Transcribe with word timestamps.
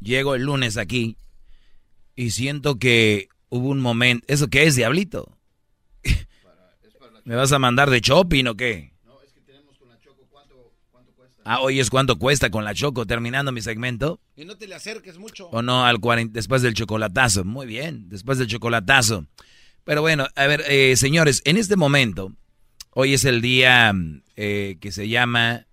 llego 0.00 0.34
el 0.34 0.42
lunes 0.42 0.76
aquí 0.76 1.16
y 2.16 2.30
siento 2.30 2.78
que 2.78 3.28
hubo 3.48 3.68
un 3.68 3.80
momento. 3.80 4.24
¿Eso 4.28 4.48
qué 4.48 4.64
es, 4.64 4.76
diablito? 4.76 5.36
¿Me 7.24 7.34
vas 7.34 7.52
a 7.52 7.58
mandar 7.58 7.90
de 7.90 8.00
shopping 8.00 8.46
o 8.46 8.56
qué? 8.56 8.92
No, 9.04 9.20
es 9.22 9.32
que 9.32 9.40
tenemos 9.40 9.78
con 9.78 9.88
la 9.88 9.98
Choco 10.00 10.26
cuánto, 10.30 10.72
cuánto 10.90 11.12
cuesta. 11.12 11.42
Ah, 11.44 11.60
hoy 11.60 11.80
es 11.80 11.90
cuánto 11.90 12.18
cuesta 12.18 12.50
con 12.50 12.64
la 12.64 12.74
Choco, 12.74 13.06
terminando 13.06 13.52
mi 13.52 13.60
segmento. 13.60 14.20
Y 14.36 14.44
no 14.44 14.56
te 14.56 14.66
le 14.66 14.74
acerques 14.74 15.18
mucho. 15.18 15.48
O 15.48 15.62
no, 15.62 15.84
al 15.84 16.00
40, 16.00 16.32
después 16.32 16.62
del 16.62 16.74
chocolatazo. 16.74 17.44
Muy 17.44 17.66
bien, 17.66 18.08
después 18.08 18.38
del 18.38 18.48
chocolatazo. 18.48 19.26
Pero 19.84 20.02
bueno, 20.02 20.26
a 20.34 20.46
ver, 20.46 20.64
eh, 20.68 20.96
señores, 20.96 21.42
en 21.44 21.56
este 21.56 21.76
momento, 21.76 22.32
hoy 22.90 23.14
es 23.14 23.24
el 23.24 23.40
día 23.40 23.94
eh, 24.36 24.78
que 24.80 24.92
se 24.92 25.08
llama, 25.08 25.66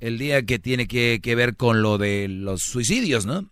el 0.00 0.18
día 0.18 0.44
que 0.44 0.58
tiene 0.58 0.86
que, 0.86 1.20
que 1.22 1.34
ver 1.34 1.56
con 1.56 1.82
lo 1.82 1.98
de 1.98 2.28
los 2.28 2.62
suicidios, 2.62 3.26
¿no? 3.26 3.50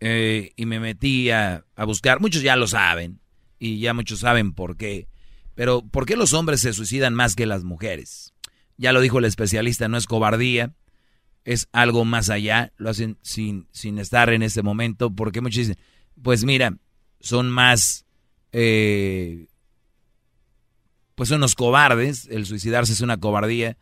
Eh, 0.00 0.52
y 0.56 0.66
me 0.66 0.80
metí 0.80 1.30
a, 1.30 1.64
a, 1.76 1.84
buscar, 1.84 2.20
muchos 2.20 2.42
ya 2.42 2.56
lo 2.56 2.66
saben, 2.66 3.20
y 3.58 3.78
ya 3.78 3.94
muchos 3.94 4.20
saben 4.20 4.52
por 4.52 4.76
qué, 4.76 5.08
pero 5.54 5.82
¿por 5.82 6.04
qué 6.04 6.16
los 6.16 6.32
hombres 6.32 6.60
se 6.60 6.72
suicidan 6.72 7.14
más 7.14 7.36
que 7.36 7.46
las 7.46 7.64
mujeres? 7.64 8.34
Ya 8.76 8.92
lo 8.92 9.00
dijo 9.00 9.18
el 9.18 9.24
especialista, 9.24 9.88
no 9.88 9.96
es 9.96 10.06
cobardía, 10.06 10.74
es 11.44 11.68
algo 11.72 12.04
más 12.04 12.30
allá, 12.30 12.72
lo 12.76 12.90
hacen 12.90 13.18
sin, 13.22 13.68
sin 13.70 13.98
estar 13.98 14.30
en 14.30 14.42
ese 14.42 14.62
momento, 14.62 15.14
porque 15.14 15.40
muchos 15.40 15.68
dicen, 15.68 15.78
pues 16.22 16.44
mira, 16.44 16.76
son 17.20 17.50
más, 17.50 18.04
eh, 18.52 19.46
pues 21.14 21.28
son 21.28 21.40
los 21.40 21.54
cobardes, 21.54 22.26
el 22.30 22.46
suicidarse 22.46 22.92
es 22.92 23.00
una 23.00 23.18
cobardía, 23.18 23.76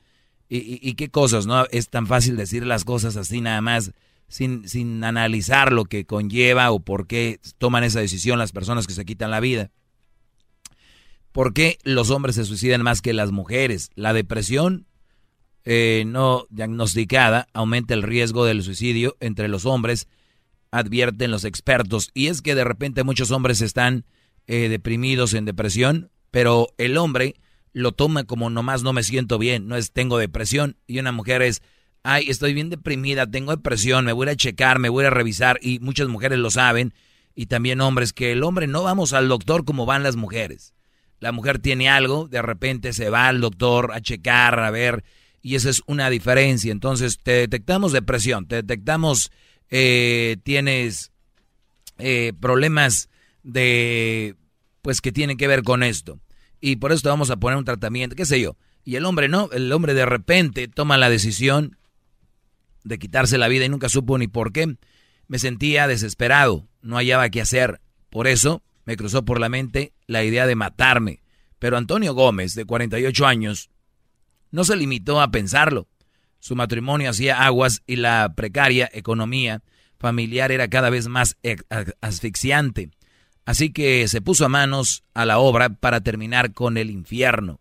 y, 0.48 0.58
y, 0.58 0.78
y 0.82 0.94
qué 0.94 1.08
cosas, 1.08 1.46
¿no? 1.46 1.64
Es 1.70 1.88
tan 1.88 2.06
fácil 2.06 2.36
decir 2.36 2.66
las 2.66 2.84
cosas 2.84 3.16
así 3.16 3.40
nada 3.40 3.62
más 3.62 3.92
sin, 4.32 4.66
sin 4.66 5.04
analizar 5.04 5.74
lo 5.74 5.84
que 5.84 6.06
conlleva 6.06 6.70
o 6.70 6.80
por 6.80 7.06
qué 7.06 7.38
toman 7.58 7.84
esa 7.84 8.00
decisión 8.00 8.38
las 8.38 8.50
personas 8.50 8.86
que 8.86 8.94
se 8.94 9.04
quitan 9.04 9.30
la 9.30 9.40
vida. 9.40 9.70
¿Por 11.32 11.52
qué 11.52 11.76
los 11.82 12.08
hombres 12.08 12.36
se 12.36 12.46
suicidan 12.46 12.80
más 12.80 13.02
que 13.02 13.12
las 13.12 13.30
mujeres? 13.30 13.90
La 13.94 14.14
depresión 14.14 14.86
eh, 15.66 16.04
no 16.06 16.46
diagnosticada 16.48 17.46
aumenta 17.52 17.92
el 17.92 18.02
riesgo 18.02 18.46
del 18.46 18.62
suicidio 18.62 19.18
entre 19.20 19.48
los 19.48 19.66
hombres, 19.66 20.08
advierten 20.70 21.30
los 21.30 21.44
expertos. 21.44 22.08
Y 22.14 22.28
es 22.28 22.40
que 22.40 22.54
de 22.54 22.64
repente 22.64 23.04
muchos 23.04 23.32
hombres 23.32 23.60
están 23.60 24.06
eh, 24.46 24.70
deprimidos 24.70 25.34
en 25.34 25.44
depresión, 25.44 26.10
pero 26.30 26.68
el 26.78 26.96
hombre 26.96 27.34
lo 27.74 27.92
toma 27.92 28.24
como 28.24 28.48
nomás 28.48 28.82
no 28.82 28.94
me 28.94 29.02
siento 29.02 29.36
bien, 29.36 29.68
no 29.68 29.76
es 29.76 29.92
tengo 29.92 30.16
depresión, 30.16 30.78
y 30.86 31.00
una 31.00 31.12
mujer 31.12 31.42
es 31.42 31.60
ay, 32.02 32.28
estoy 32.28 32.54
bien 32.54 32.70
deprimida, 32.70 33.26
tengo 33.26 33.52
depresión, 33.52 34.04
me 34.04 34.12
voy 34.12 34.28
a 34.28 34.36
checar, 34.36 34.78
me 34.78 34.88
voy 34.88 35.04
a 35.04 35.10
revisar, 35.10 35.58
y 35.62 35.78
muchas 35.80 36.08
mujeres 36.08 36.38
lo 36.38 36.50
saben, 36.50 36.94
y 37.34 37.46
también 37.46 37.80
hombres, 37.80 38.12
que 38.12 38.32
el 38.32 38.42
hombre 38.42 38.66
no 38.66 38.82
vamos 38.82 39.12
al 39.12 39.28
doctor 39.28 39.64
como 39.64 39.86
van 39.86 40.02
las 40.02 40.16
mujeres. 40.16 40.74
La 41.20 41.32
mujer 41.32 41.60
tiene 41.60 41.88
algo, 41.88 42.28
de 42.28 42.42
repente 42.42 42.92
se 42.92 43.08
va 43.08 43.28
al 43.28 43.40
doctor 43.40 43.92
a 43.92 44.00
checar, 44.00 44.58
a 44.58 44.70
ver, 44.70 45.04
y 45.40 45.54
esa 45.54 45.70
es 45.70 45.82
una 45.86 46.10
diferencia. 46.10 46.72
Entonces, 46.72 47.18
te 47.22 47.32
detectamos 47.32 47.92
depresión, 47.92 48.46
te 48.46 48.56
detectamos, 48.56 49.30
eh, 49.70 50.36
tienes 50.42 51.12
eh, 51.98 52.32
problemas 52.40 53.08
de, 53.42 54.36
pues 54.82 55.00
que 55.00 55.12
tienen 55.12 55.36
que 55.36 55.48
ver 55.48 55.62
con 55.62 55.82
esto. 55.82 56.18
Y 56.60 56.76
por 56.76 56.92
eso 56.92 57.02
te 57.02 57.08
vamos 57.08 57.30
a 57.30 57.36
poner 57.36 57.58
un 57.58 57.64
tratamiento, 57.64 58.16
qué 58.16 58.26
sé 58.26 58.40
yo. 58.40 58.56
Y 58.84 58.96
el 58.96 59.04
hombre 59.04 59.28
no, 59.28 59.48
el 59.52 59.70
hombre 59.72 59.94
de 59.94 60.06
repente 60.06 60.68
toma 60.68 60.98
la 60.98 61.08
decisión 61.08 61.76
de 62.84 62.98
quitarse 62.98 63.38
la 63.38 63.48
vida 63.48 63.64
y 63.64 63.68
nunca 63.68 63.88
supo 63.88 64.18
ni 64.18 64.28
por 64.28 64.52
qué. 64.52 64.76
Me 65.28 65.38
sentía 65.38 65.86
desesperado, 65.86 66.68
no 66.80 66.96
hallaba 66.96 67.30
qué 67.30 67.40
hacer. 67.40 67.80
Por 68.10 68.26
eso 68.26 68.62
me 68.84 68.96
cruzó 68.96 69.24
por 69.24 69.40
la 69.40 69.48
mente 69.48 69.92
la 70.06 70.24
idea 70.24 70.46
de 70.46 70.56
matarme. 70.56 71.22
Pero 71.58 71.76
Antonio 71.76 72.14
Gómez, 72.14 72.54
de 72.54 72.64
48 72.64 73.26
años, 73.26 73.70
no 74.50 74.64
se 74.64 74.76
limitó 74.76 75.20
a 75.20 75.30
pensarlo. 75.30 75.88
Su 76.40 76.56
matrimonio 76.56 77.10
hacía 77.10 77.44
aguas 77.44 77.82
y 77.86 77.96
la 77.96 78.34
precaria 78.34 78.90
economía 78.92 79.62
familiar 79.98 80.50
era 80.50 80.68
cada 80.68 80.90
vez 80.90 81.06
más 81.06 81.36
asfixiante. 82.00 82.90
Así 83.44 83.72
que 83.72 84.06
se 84.08 84.20
puso 84.20 84.44
a 84.44 84.48
manos 84.48 85.04
a 85.14 85.24
la 85.24 85.38
obra 85.38 85.70
para 85.70 86.00
terminar 86.00 86.52
con 86.52 86.76
el 86.76 86.90
infierno. 86.90 87.60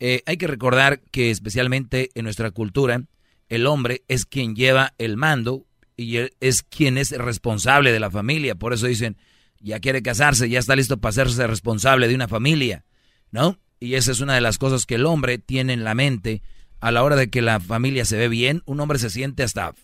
Eh, 0.00 0.22
hay 0.26 0.36
que 0.36 0.48
recordar 0.48 1.00
que 1.12 1.30
especialmente 1.30 2.10
en 2.14 2.24
nuestra 2.24 2.50
cultura, 2.50 3.04
el 3.52 3.66
hombre 3.66 4.02
es 4.08 4.24
quien 4.24 4.56
lleva 4.56 4.94
el 4.96 5.18
mando 5.18 5.66
y 5.94 6.16
es 6.40 6.62
quien 6.62 6.96
es 6.96 7.10
responsable 7.10 7.92
de 7.92 8.00
la 8.00 8.10
familia. 8.10 8.54
Por 8.54 8.72
eso 8.72 8.86
dicen, 8.86 9.18
ya 9.60 9.78
quiere 9.78 10.00
casarse, 10.00 10.48
ya 10.48 10.58
está 10.58 10.74
listo 10.74 10.96
para 10.96 11.10
hacerse 11.10 11.46
responsable 11.46 12.08
de 12.08 12.14
una 12.14 12.28
familia, 12.28 12.86
¿no? 13.30 13.58
Y 13.78 13.96
esa 13.96 14.10
es 14.10 14.20
una 14.20 14.34
de 14.34 14.40
las 14.40 14.56
cosas 14.56 14.86
que 14.86 14.94
el 14.94 15.04
hombre 15.04 15.36
tiene 15.36 15.74
en 15.74 15.84
la 15.84 15.94
mente 15.94 16.40
a 16.80 16.90
la 16.92 17.02
hora 17.02 17.14
de 17.14 17.28
que 17.28 17.42
la 17.42 17.60
familia 17.60 18.06
se 18.06 18.16
ve 18.16 18.30
bien. 18.30 18.62
Un 18.64 18.80
hombre 18.80 18.98
se 18.98 19.10
siente 19.10 19.42
hasta, 19.42 19.74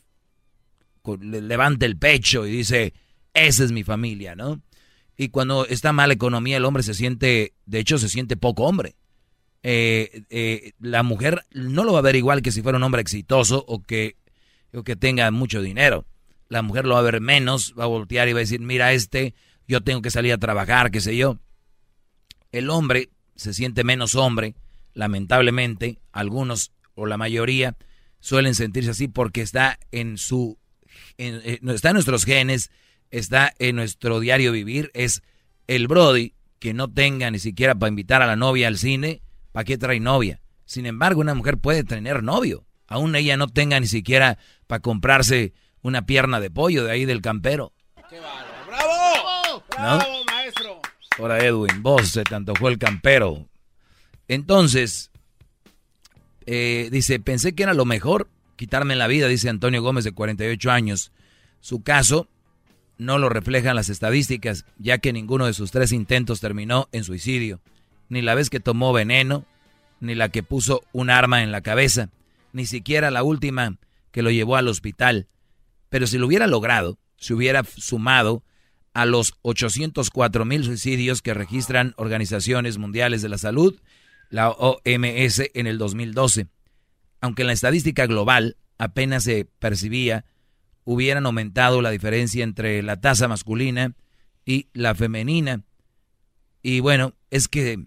levanta 1.20 1.84
el 1.84 1.98
pecho 1.98 2.46
y 2.46 2.50
dice, 2.50 2.94
esa 3.34 3.64
es 3.64 3.70
mi 3.70 3.84
familia, 3.84 4.34
¿no? 4.34 4.62
Y 5.14 5.28
cuando 5.28 5.66
está 5.66 5.92
mala 5.92 6.14
economía, 6.14 6.56
el 6.56 6.64
hombre 6.64 6.82
se 6.82 6.94
siente, 6.94 7.52
de 7.66 7.78
hecho, 7.80 7.98
se 7.98 8.08
siente 8.08 8.38
poco 8.38 8.64
hombre 8.64 8.96
eh, 9.62 10.22
eh, 10.30 10.72
la 10.78 11.02
mujer 11.02 11.44
no 11.52 11.84
lo 11.84 11.92
va 11.92 11.98
a 11.98 12.02
ver 12.02 12.16
igual 12.16 12.42
que 12.42 12.52
si 12.52 12.62
fuera 12.62 12.78
un 12.78 12.84
hombre 12.84 13.02
exitoso 13.02 13.64
o 13.66 13.82
que, 13.82 14.16
o 14.72 14.82
que 14.82 14.96
tenga 14.96 15.30
mucho 15.30 15.60
dinero. 15.62 16.04
La 16.48 16.62
mujer 16.62 16.86
lo 16.86 16.94
va 16.94 17.00
a 17.00 17.04
ver 17.04 17.20
menos, 17.20 17.74
va 17.78 17.84
a 17.84 17.88
voltear 17.88 18.28
y 18.28 18.32
va 18.32 18.38
a 18.38 18.40
decir, 18.40 18.60
mira 18.60 18.92
este, 18.92 19.34
yo 19.66 19.82
tengo 19.82 20.00
que 20.00 20.10
salir 20.10 20.32
a 20.32 20.38
trabajar, 20.38 20.90
qué 20.90 21.00
sé 21.00 21.16
yo. 21.16 21.38
El 22.52 22.70
hombre 22.70 23.10
se 23.36 23.52
siente 23.52 23.84
menos 23.84 24.14
hombre, 24.14 24.54
lamentablemente, 24.94 25.98
algunos 26.12 26.72
o 26.94 27.06
la 27.06 27.16
mayoría 27.16 27.76
suelen 28.20 28.54
sentirse 28.54 28.90
así 28.90 29.08
porque 29.08 29.42
está 29.42 29.78
en 29.92 30.18
su, 30.18 30.58
en, 31.18 31.70
está 31.70 31.90
en 31.90 31.94
nuestros 31.94 32.24
genes, 32.24 32.70
está 33.10 33.52
en 33.58 33.76
nuestro 33.76 34.20
diario 34.20 34.52
vivir, 34.52 34.90
es 34.94 35.22
el 35.66 35.86
Brody 35.86 36.34
que 36.58 36.74
no 36.74 36.88
tenga 36.88 37.30
ni 37.30 37.38
siquiera 37.38 37.74
para 37.74 37.88
invitar 37.88 38.22
a 38.22 38.26
la 38.26 38.36
novia 38.36 38.68
al 38.68 38.78
cine, 38.78 39.22
¿Para 39.58 39.64
qué 39.64 39.76
trae 39.76 39.98
novia? 39.98 40.40
Sin 40.66 40.86
embargo, 40.86 41.20
una 41.20 41.34
mujer 41.34 41.58
puede 41.58 41.82
tener 41.82 42.22
novio. 42.22 42.64
Aún 42.86 43.16
ella 43.16 43.36
no 43.36 43.48
tenga 43.48 43.80
ni 43.80 43.88
siquiera 43.88 44.38
para 44.68 44.78
comprarse 44.78 45.52
una 45.82 46.06
pierna 46.06 46.38
de 46.38 46.48
pollo 46.48 46.84
de 46.84 46.92
ahí 46.92 47.06
del 47.06 47.20
campero. 47.20 47.72
¡Qué 48.08 48.20
¡Bravo! 48.20 49.64
¡Bravo, 49.76 50.24
maestro! 50.30 50.80
Ahora, 51.18 51.44
Edwin, 51.44 51.82
vos 51.82 52.06
se 52.06 52.22
te 52.22 52.36
antojó 52.36 52.68
el 52.68 52.78
campero. 52.78 53.48
Entonces, 54.28 55.10
eh, 56.46 56.88
dice, 56.92 57.18
pensé 57.18 57.56
que 57.56 57.64
era 57.64 57.74
lo 57.74 57.84
mejor 57.84 58.30
quitarme 58.54 58.94
la 58.94 59.08
vida, 59.08 59.26
dice 59.26 59.48
Antonio 59.48 59.82
Gómez 59.82 60.04
de 60.04 60.12
48 60.12 60.70
años. 60.70 61.10
Su 61.58 61.82
caso 61.82 62.28
no 62.96 63.18
lo 63.18 63.28
reflejan 63.28 63.74
las 63.74 63.88
estadísticas, 63.88 64.66
ya 64.78 64.98
que 64.98 65.12
ninguno 65.12 65.46
de 65.46 65.52
sus 65.52 65.72
tres 65.72 65.90
intentos 65.90 66.38
terminó 66.38 66.88
en 66.92 67.02
suicidio. 67.02 67.60
Ni 68.08 68.22
la 68.22 68.34
vez 68.34 68.50
que 68.50 68.60
tomó 68.60 68.92
veneno, 68.92 69.44
ni 70.00 70.14
la 70.14 70.28
que 70.28 70.42
puso 70.42 70.82
un 70.92 71.10
arma 71.10 71.42
en 71.42 71.52
la 71.52 71.60
cabeza, 71.60 72.10
ni 72.52 72.66
siquiera 72.66 73.10
la 73.10 73.22
última 73.22 73.78
que 74.10 74.22
lo 74.22 74.30
llevó 74.30 74.56
al 74.56 74.68
hospital. 74.68 75.28
Pero 75.88 76.06
si 76.06 76.18
lo 76.18 76.26
hubiera 76.26 76.46
logrado, 76.46 76.98
se 77.16 77.34
hubiera 77.34 77.64
sumado 77.64 78.42
a 78.94 79.04
los 79.06 79.34
804 79.42 80.44
mil 80.44 80.64
suicidios 80.64 81.22
que 81.22 81.34
registran 81.34 81.94
organizaciones 81.96 82.78
mundiales 82.78 83.22
de 83.22 83.28
la 83.28 83.38
salud, 83.38 83.80
la 84.30 84.50
OMS, 84.50 85.50
en 85.54 85.66
el 85.66 85.78
2012. 85.78 86.48
Aunque 87.20 87.42
en 87.42 87.48
la 87.48 87.52
estadística 87.52 88.06
global 88.06 88.56
apenas 88.78 89.24
se 89.24 89.44
percibía, 89.58 90.24
hubieran 90.84 91.26
aumentado 91.26 91.82
la 91.82 91.90
diferencia 91.90 92.44
entre 92.44 92.82
la 92.82 93.00
tasa 93.00 93.28
masculina 93.28 93.94
y 94.44 94.68
la 94.72 94.94
femenina. 94.94 95.62
Y 96.62 96.80
bueno, 96.80 97.14
es 97.30 97.48
que 97.48 97.86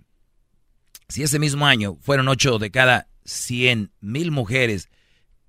si 1.12 1.24
ese 1.24 1.40
mismo 1.40 1.68
año 1.68 1.98
fueron 2.02 2.28
8 2.28 2.58
de 2.58 2.72
cada 2.72 3.08
100 3.26 3.92
mil 4.00 4.32
mujeres 4.32 4.90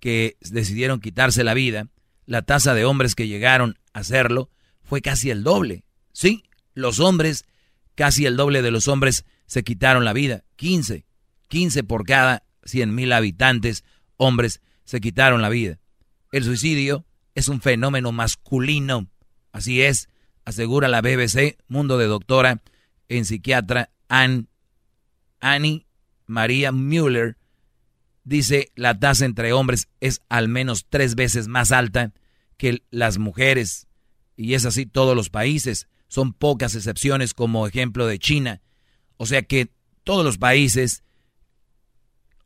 que 0.00 0.36
decidieron 0.40 1.00
quitarse 1.00 1.44
la 1.44 1.54
vida, 1.54 1.88
la 2.26 2.42
tasa 2.42 2.74
de 2.74 2.84
hombres 2.84 3.14
que 3.14 3.28
llegaron 3.28 3.78
a 3.92 4.00
hacerlo 4.00 4.50
fue 4.82 5.00
casi 5.00 5.30
el 5.30 5.44
doble. 5.44 5.84
Sí, 6.12 6.42
los 6.74 7.00
hombres, 7.00 7.44
casi 7.94 8.26
el 8.26 8.36
doble 8.36 8.62
de 8.62 8.70
los 8.70 8.88
hombres 8.88 9.24
se 9.46 9.62
quitaron 9.62 10.04
la 10.04 10.12
vida. 10.12 10.44
15, 10.56 11.06
15 11.48 11.84
por 11.84 12.04
cada 12.04 12.44
100 12.64 12.94
mil 12.94 13.12
habitantes, 13.12 13.84
hombres, 14.16 14.60
se 14.84 15.00
quitaron 15.00 15.42
la 15.42 15.48
vida. 15.48 15.78
El 16.32 16.44
suicidio 16.44 17.06
es 17.34 17.48
un 17.48 17.60
fenómeno 17.60 18.12
masculino. 18.12 19.08
Así 19.52 19.82
es, 19.82 20.08
asegura 20.44 20.88
la 20.88 21.00
BBC, 21.00 21.58
mundo 21.68 21.98
de 21.98 22.06
doctora 22.06 22.62
en 23.08 23.24
psiquiatra 23.24 23.90
Annie 25.42 25.86
María 26.26 26.72
Müller, 26.72 27.36
dice 28.24 28.72
la 28.74 28.98
tasa 28.98 29.26
entre 29.26 29.52
hombres 29.52 29.88
es 30.00 30.22
al 30.30 30.48
menos 30.48 30.86
tres 30.88 31.14
veces 31.14 31.48
más 31.48 31.72
alta 31.72 32.12
que 32.56 32.82
las 32.90 33.18
mujeres. 33.18 33.88
Y 34.36 34.54
es 34.54 34.64
así 34.64 34.86
todos 34.86 35.14
los 35.14 35.28
países. 35.28 35.88
Son 36.08 36.32
pocas 36.32 36.74
excepciones 36.74 37.34
como 37.34 37.66
ejemplo 37.66 38.06
de 38.06 38.18
China. 38.18 38.62
O 39.18 39.26
sea 39.26 39.42
que 39.42 39.68
todos 40.04 40.24
los 40.24 40.38
países 40.38 41.02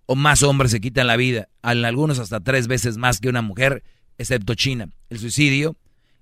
o 0.06 0.14
más 0.14 0.43
hombres 0.43 0.70
se 0.70 0.81
quitan 0.81 1.08
la 1.08 1.16
vida, 1.16 1.48
en 1.62 1.84
algunos 1.84 2.19
hasta 2.19 2.40
tres 2.40 2.69
veces 2.69 2.96
más 2.96 3.20
que 3.20 3.28
una 3.28 3.43
mujer, 3.43 3.82
excepto 4.19 4.54
China. 4.54 4.88
El 5.10 5.19
suicidio 5.19 5.76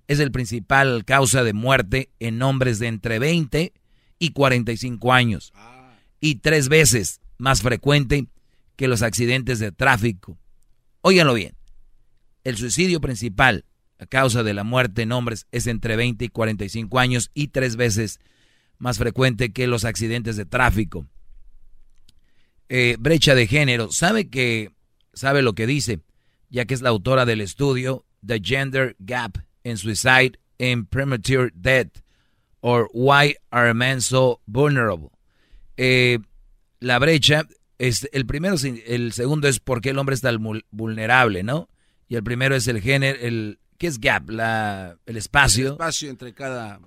es 0.08 0.20
el 0.20 0.32
principal 0.32 1.04
causa 1.04 1.44
de 1.44 1.52
muerte 1.52 2.10
en 2.18 2.42
hombres 2.42 2.78
de 2.78 2.88
entre 2.88 3.18
20 3.18 3.72
y 4.18 4.30
45 4.30 5.12
años. 5.12 5.52
Y 6.20 6.36
tres 6.36 6.68
veces 6.68 7.20
más 7.38 7.62
frecuente 7.62 8.26
que 8.76 8.88
los 8.88 9.02
accidentes 9.02 9.58
de 9.58 9.72
tráfico. 9.72 10.38
Óiganlo 11.00 11.34
bien. 11.34 11.54
El 12.44 12.56
suicidio 12.56 13.00
principal 13.00 13.64
a 13.98 14.06
causa 14.06 14.42
de 14.42 14.54
la 14.54 14.64
muerte 14.64 15.02
en 15.02 15.12
hombres 15.12 15.46
es 15.52 15.66
entre 15.66 15.96
20 15.96 16.24
y 16.24 16.28
45 16.28 16.98
años 16.98 17.30
y 17.34 17.48
tres 17.48 17.76
veces 17.76 18.20
más 18.78 18.98
frecuente 18.98 19.52
que 19.52 19.66
los 19.66 19.84
accidentes 19.84 20.36
de 20.36 20.44
tráfico. 20.44 21.06
Eh, 22.68 22.96
brecha 22.98 23.34
de 23.34 23.46
género, 23.46 23.92
sabe 23.92 24.28
que 24.28 24.70
sabe 25.12 25.42
lo 25.42 25.54
que 25.54 25.66
dice, 25.66 26.00
ya 26.50 26.64
que 26.64 26.74
es 26.74 26.82
la 26.82 26.88
autora 26.88 27.24
del 27.24 27.40
estudio 27.40 28.04
The 28.26 28.40
Gender 28.42 28.96
Gap 28.98 29.38
in 29.62 29.76
Suicide 29.76 30.38
and 30.58 30.88
Premature 30.88 31.50
Death 31.54 32.02
or 32.60 32.90
Why 32.92 33.36
Are 33.50 33.72
Men 33.74 34.00
So 34.00 34.40
Vulnerable. 34.46 35.13
Eh, 35.76 36.18
la 36.80 36.98
brecha 36.98 37.46
es 37.78 38.08
el 38.12 38.26
primero, 38.26 38.56
el 38.86 39.12
segundo 39.12 39.48
es 39.48 39.60
por 39.60 39.80
qué 39.80 39.90
el 39.90 39.98
hombre 39.98 40.14
es 40.14 40.20
tan 40.20 40.42
vulnerable, 40.70 41.42
¿no? 41.42 41.68
Y 42.08 42.16
el 42.16 42.22
primero 42.22 42.54
es 42.54 42.68
el 42.68 42.80
género, 42.80 43.18
el 43.20 43.58
¿qué 43.78 43.86
es 43.86 44.00
gap? 44.00 44.28
La, 44.30 44.98
el 45.06 45.16
espacio. 45.16 45.66
El 45.66 45.72
espacio 45.72 46.10
entre 46.10 46.34
cada. 46.34 46.80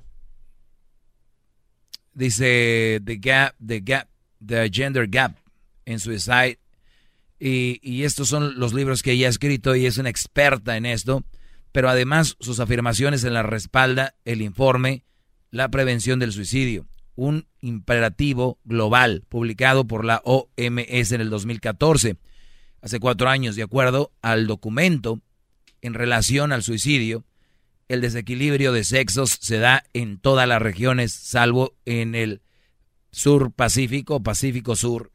Dice 2.14 3.00
the 3.04 3.18
gap, 3.18 3.56
the 3.66 3.80
gap, 3.82 4.08
the 4.46 4.70
gender 4.72 5.08
gap 5.08 5.36
en 5.86 6.00
Suicide. 6.00 6.60
Y, 7.40 7.80
y 7.84 8.04
estos 8.04 8.30
son 8.30 8.60
los 8.60 8.74
libros 8.74 9.04
que 9.04 9.12
ella 9.12 9.28
ha 9.28 9.30
escrito 9.30 9.76
y 9.76 9.86
es 9.86 9.98
una 9.98 10.10
experta 10.10 10.78
en 10.78 10.86
esto. 10.86 11.24
Pero 11.72 11.90
además 11.90 12.36
sus 12.40 12.60
afirmaciones 12.60 13.24
en 13.24 13.34
la 13.34 13.44
respalda 13.44 14.16
el 14.26 14.42
informe 14.42 15.04
La 15.52 15.70
prevención 15.70 16.20
del 16.20 16.34
suicidio, 16.34 16.88
un 17.18 17.48
imperativo 17.60 18.58
global 18.64 19.26
publicado 19.28 19.86
por 19.86 20.06
la 20.06 20.22
OMS 20.24 21.12
en 21.12 21.20
el 21.20 21.30
2014, 21.30 22.16
hace 22.82 23.00
cuatro 23.02 23.28
años, 23.28 23.58
de 23.58 23.64
acuerdo 23.64 24.14
al 24.22 24.48
documento 24.48 25.20
en 25.82 25.94
relación 25.94 26.54
al 26.54 26.64
suicidio, 26.64 27.26
el 27.90 28.00
desequilibrio 28.00 28.72
de 28.72 28.86
sexos 28.86 29.38
se 29.42 29.58
da 29.58 29.84
en 29.94 30.20
todas 30.20 30.48
las 30.48 30.62
regiones, 30.62 31.12
salvo 31.12 31.76
en 31.84 32.16
el 32.16 32.42
sur 33.12 33.52
Pacífico, 33.52 34.24
Pacífico 34.24 34.78
Sur, 34.78 35.12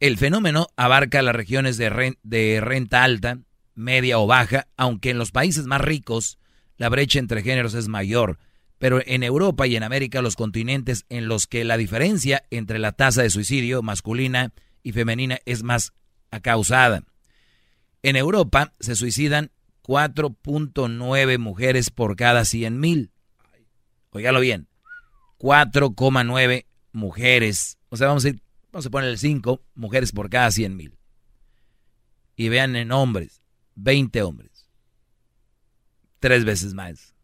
el 0.00 0.16
fenómeno 0.16 0.68
abarca 0.76 1.22
las 1.22 1.34
regiones 1.34 1.76
de, 1.76 2.60
renta 2.60 3.02
alta, 3.02 3.38
media 3.74 4.18
o 4.20 4.28
baja, 4.28 4.68
aunque 4.76 5.10
en 5.10 5.18
los 5.18 5.32
países 5.32 5.66
más 5.66 5.80
ricos 5.80 6.38
la 6.76 6.88
brecha 6.88 7.18
entre 7.18 7.42
géneros 7.42 7.74
es 7.74 7.88
mayor, 7.88 8.38
pero 8.78 9.00
en 9.04 9.22
Europa 9.22 9.66
y 9.66 9.76
en 9.76 9.82
América 9.82 10.22
los 10.22 10.36
continentes 10.36 11.04
en 11.08 11.28
los 11.28 11.46
que 11.46 11.64
la 11.64 11.76
diferencia 11.76 12.44
entre 12.50 12.78
la 12.78 12.92
tasa 12.92 13.22
de 13.22 13.30
suicidio 13.30 13.82
masculina 13.82 14.52
y 14.82 14.92
femenina 14.92 15.38
es 15.44 15.62
más 15.62 15.92
acausada. 16.30 17.04
En 18.02 18.16
Europa 18.16 18.72
se 18.80 18.94
suicidan 18.94 19.50
4.9 19.82 21.38
mujeres 21.38 21.90
por 21.90 22.16
cada 22.16 22.44
100 22.44 22.78
mil. 22.78 23.10
Óigalo 24.10 24.40
bien, 24.40 24.68
4,9 25.38 26.66
mujeres. 26.92 27.78
O 27.88 27.96
sea, 27.96 28.06
vamos 28.08 28.24
a 28.24 28.28
ir 28.28 28.42
Vamos 28.70 28.86
a 28.86 28.90
poner 28.90 29.10
el 29.10 29.18
5, 29.18 29.64
mujeres 29.74 30.12
por 30.12 30.28
cada 30.28 30.50
100 30.50 30.76
mil. 30.76 30.98
Y 32.36 32.48
vean 32.48 32.76
en 32.76 32.92
hombres, 32.92 33.42
20 33.76 34.22
hombres. 34.22 34.68
Tres 36.20 36.44
veces 36.44 36.74
más. 36.74 37.14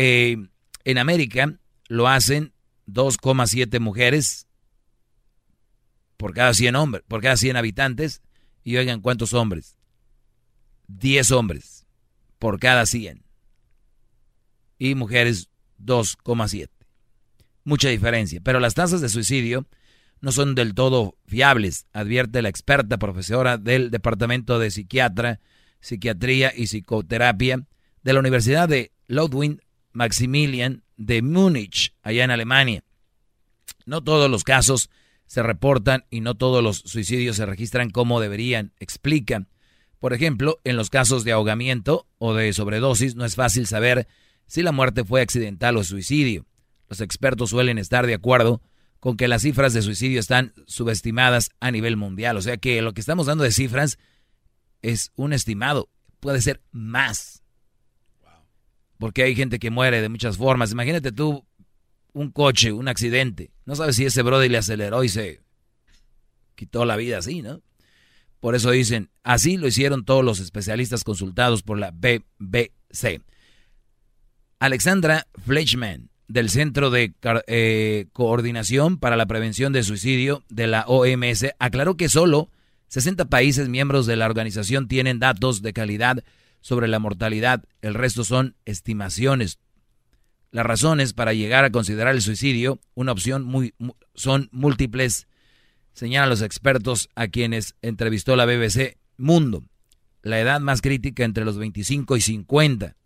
Eh, 0.00 0.36
en 0.84 0.98
América 0.98 1.58
lo 1.88 2.06
hacen 2.06 2.52
2,7 2.86 3.80
mujeres 3.80 4.46
por 6.16 6.32
cada 6.34 6.54
100 6.54 6.76
hombres, 6.76 7.04
por 7.08 7.20
cada 7.20 7.36
100 7.36 7.56
habitantes. 7.56 8.22
Y 8.62 8.76
oigan 8.76 9.00
cuántos 9.00 9.34
hombres. 9.34 9.76
10 10.86 11.32
hombres 11.32 11.84
por 12.38 12.60
cada 12.60 12.86
100. 12.86 13.24
Y 14.78 14.94
mujeres 14.94 15.48
2,7. 15.82 16.70
Mucha 17.64 17.88
diferencia. 17.88 18.40
Pero 18.40 18.60
las 18.60 18.74
tasas 18.74 19.00
de 19.00 19.08
suicidio 19.08 19.66
no 20.20 20.30
son 20.30 20.54
del 20.54 20.74
todo 20.74 21.16
fiables, 21.26 21.86
advierte 21.92 22.40
la 22.40 22.48
experta 22.50 22.98
profesora 22.98 23.58
del 23.58 23.90
Departamento 23.90 24.60
de 24.60 24.70
Psiquiatra, 24.70 25.40
Psiquiatría 25.80 26.52
y 26.56 26.66
Psicoterapia 26.66 27.66
de 28.02 28.12
la 28.12 28.20
Universidad 28.20 28.68
de 28.68 28.92
Ludwig 29.08 29.60
Maximilian 29.98 30.84
de 30.96 31.22
Múnich, 31.22 31.92
allá 32.02 32.22
en 32.22 32.30
Alemania. 32.30 32.84
No 33.84 34.04
todos 34.04 34.30
los 34.30 34.44
casos 34.44 34.90
se 35.26 35.42
reportan 35.42 36.04
y 36.08 36.20
no 36.20 36.36
todos 36.36 36.62
los 36.62 36.78
suicidios 36.78 37.34
se 37.34 37.46
registran 37.46 37.90
como 37.90 38.20
deberían, 38.20 38.72
explica. 38.78 39.48
Por 39.98 40.12
ejemplo, 40.12 40.60
en 40.62 40.76
los 40.76 40.88
casos 40.88 41.24
de 41.24 41.32
ahogamiento 41.32 42.06
o 42.18 42.32
de 42.32 42.52
sobredosis 42.52 43.16
no 43.16 43.24
es 43.24 43.34
fácil 43.34 43.66
saber 43.66 44.06
si 44.46 44.62
la 44.62 44.70
muerte 44.70 45.02
fue 45.02 45.20
accidental 45.20 45.76
o 45.76 45.82
suicidio. 45.82 46.46
Los 46.88 47.00
expertos 47.00 47.50
suelen 47.50 47.76
estar 47.76 48.06
de 48.06 48.14
acuerdo 48.14 48.62
con 49.00 49.16
que 49.16 49.26
las 49.26 49.42
cifras 49.42 49.72
de 49.72 49.82
suicidio 49.82 50.20
están 50.20 50.54
subestimadas 50.68 51.50
a 51.58 51.72
nivel 51.72 51.96
mundial. 51.96 52.36
O 52.36 52.42
sea 52.42 52.56
que 52.56 52.80
lo 52.82 52.94
que 52.94 53.00
estamos 53.00 53.26
dando 53.26 53.42
de 53.42 53.50
cifras 53.50 53.98
es 54.80 55.10
un 55.16 55.32
estimado. 55.32 55.88
Puede 56.20 56.40
ser 56.40 56.62
más. 56.70 57.42
Porque 58.98 59.22
hay 59.22 59.34
gente 59.34 59.58
que 59.58 59.70
muere 59.70 60.02
de 60.02 60.08
muchas 60.08 60.36
formas. 60.36 60.72
Imagínate 60.72 61.12
tú 61.12 61.44
un 62.12 62.30
coche, 62.30 62.72
un 62.72 62.88
accidente. 62.88 63.50
No 63.64 63.76
sabe 63.76 63.92
si 63.92 64.04
ese 64.04 64.22
brother 64.22 64.50
le 64.50 64.58
aceleró 64.58 65.04
y 65.04 65.08
se 65.08 65.40
quitó 66.54 66.84
la 66.84 66.96
vida 66.96 67.18
así, 67.18 67.42
¿no? 67.42 67.62
Por 68.40 68.54
eso 68.54 68.70
dicen, 68.70 69.10
así 69.22 69.56
lo 69.56 69.66
hicieron 69.66 70.04
todos 70.04 70.24
los 70.24 70.40
especialistas 70.40 71.04
consultados 71.04 71.62
por 71.62 71.78
la 71.78 71.90
BBC. 71.90 73.22
Alexandra 74.60 75.26
Fleischman, 75.44 76.10
del 76.28 76.50
Centro 76.50 76.90
de 76.90 77.14
eh, 77.46 78.06
Coordinación 78.12 78.98
para 78.98 79.16
la 79.16 79.26
Prevención 79.26 79.72
de 79.72 79.82
Suicidio 79.82 80.44
de 80.48 80.66
la 80.66 80.84
OMS, 80.86 81.46
aclaró 81.58 81.96
que 81.96 82.08
solo 82.08 82.50
60 82.88 83.26
países 83.26 83.68
miembros 83.68 84.06
de 84.06 84.16
la 84.16 84.26
organización 84.26 84.88
tienen 84.88 85.18
datos 85.18 85.62
de 85.62 85.72
calidad 85.72 86.22
sobre 86.60 86.88
la 86.88 86.98
mortalidad, 86.98 87.64
el 87.82 87.94
resto 87.94 88.24
son 88.24 88.56
estimaciones. 88.64 89.58
Las 90.50 90.64
razones 90.66 91.12
para 91.12 91.34
llegar 91.34 91.64
a 91.64 91.70
considerar 91.70 92.14
el 92.14 92.22
suicidio 92.22 92.80
una 92.94 93.12
opción 93.12 93.44
muy, 93.44 93.74
son 94.14 94.48
múltiples, 94.50 95.28
señalan 95.92 96.30
los 96.30 96.42
expertos 96.42 97.08
a 97.14 97.28
quienes 97.28 97.74
entrevistó 97.82 98.36
la 98.36 98.46
BBC 98.46 98.96
Mundo. 99.16 99.64
La 100.22 100.40
edad 100.40 100.60
más 100.60 100.80
crítica 100.80 101.24
entre 101.24 101.44
los 101.44 101.58
25 101.58 102.16
y 102.16 102.20
50, 102.20 102.96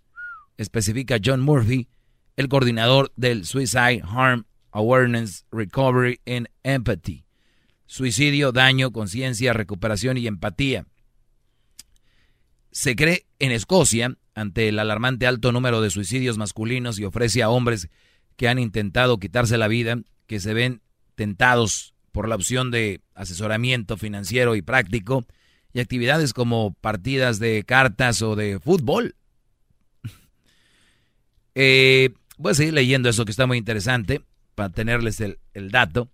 especifica 0.57 1.19
John 1.23 1.41
Murphy, 1.41 1.89
el 2.37 2.49
coordinador 2.49 3.13
del 3.17 3.45
Suicide 3.45 4.03
Harm 4.05 4.47
Awareness 4.71 5.45
Recovery 5.53 6.21
and 6.27 6.49
Empathy. 6.63 7.27
Suicidio, 7.87 8.53
daño, 8.53 8.91
conciencia, 8.91 9.53
recuperación 9.53 10.17
y 10.17 10.27
empatía. 10.27 10.87
Se 12.73 12.97
cree 12.97 13.27
en 13.39 13.53
Escocia, 13.53 14.17
ante 14.35 14.69
el 14.69 14.79
alarmante 14.79 15.27
alto 15.27 15.53
número 15.53 15.83
de 15.83 15.91
suicidios 15.91 16.39
masculinos 16.39 16.99
y 16.99 17.05
ofrece 17.05 17.43
a 17.43 17.51
hombres 17.51 17.89
que 18.37 18.49
han 18.49 18.59
intentado 18.59 19.19
quitarse 19.19 19.59
la 19.59 19.69
vida, 19.69 19.99
que 20.27 20.41
se 20.41 20.55
ven 20.55 20.81
tentados 21.15 21.95
por 22.13 22.29
la 22.29 22.35
opción 22.35 22.71
de 22.71 23.03
asesoramiento 23.15 23.99
financiero 23.99 24.57
y 24.57 24.63
práctico, 24.63 25.27
y 25.75 25.81
actividades 25.81 26.33
como 26.33 26.73
partidas 26.81 27.39
de 27.39 27.63
cartas 27.65 28.23
o 28.23 28.37
de 28.37 28.59
fútbol. 28.59 29.17
eh, 31.55 32.15
voy 32.39 32.53
a 32.53 32.55
seguir 32.55 32.73
leyendo 32.73 33.11
eso 33.11 33.27
que 33.27 33.33
está 33.33 33.47
muy 33.47 33.59
interesante 33.59 34.23
para 34.55 34.71
tenerles 34.71 35.21
el, 35.21 35.39
el 35.53 35.71
dato 35.71 36.09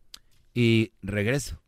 y 0.54 0.90
regreso. 1.02 1.60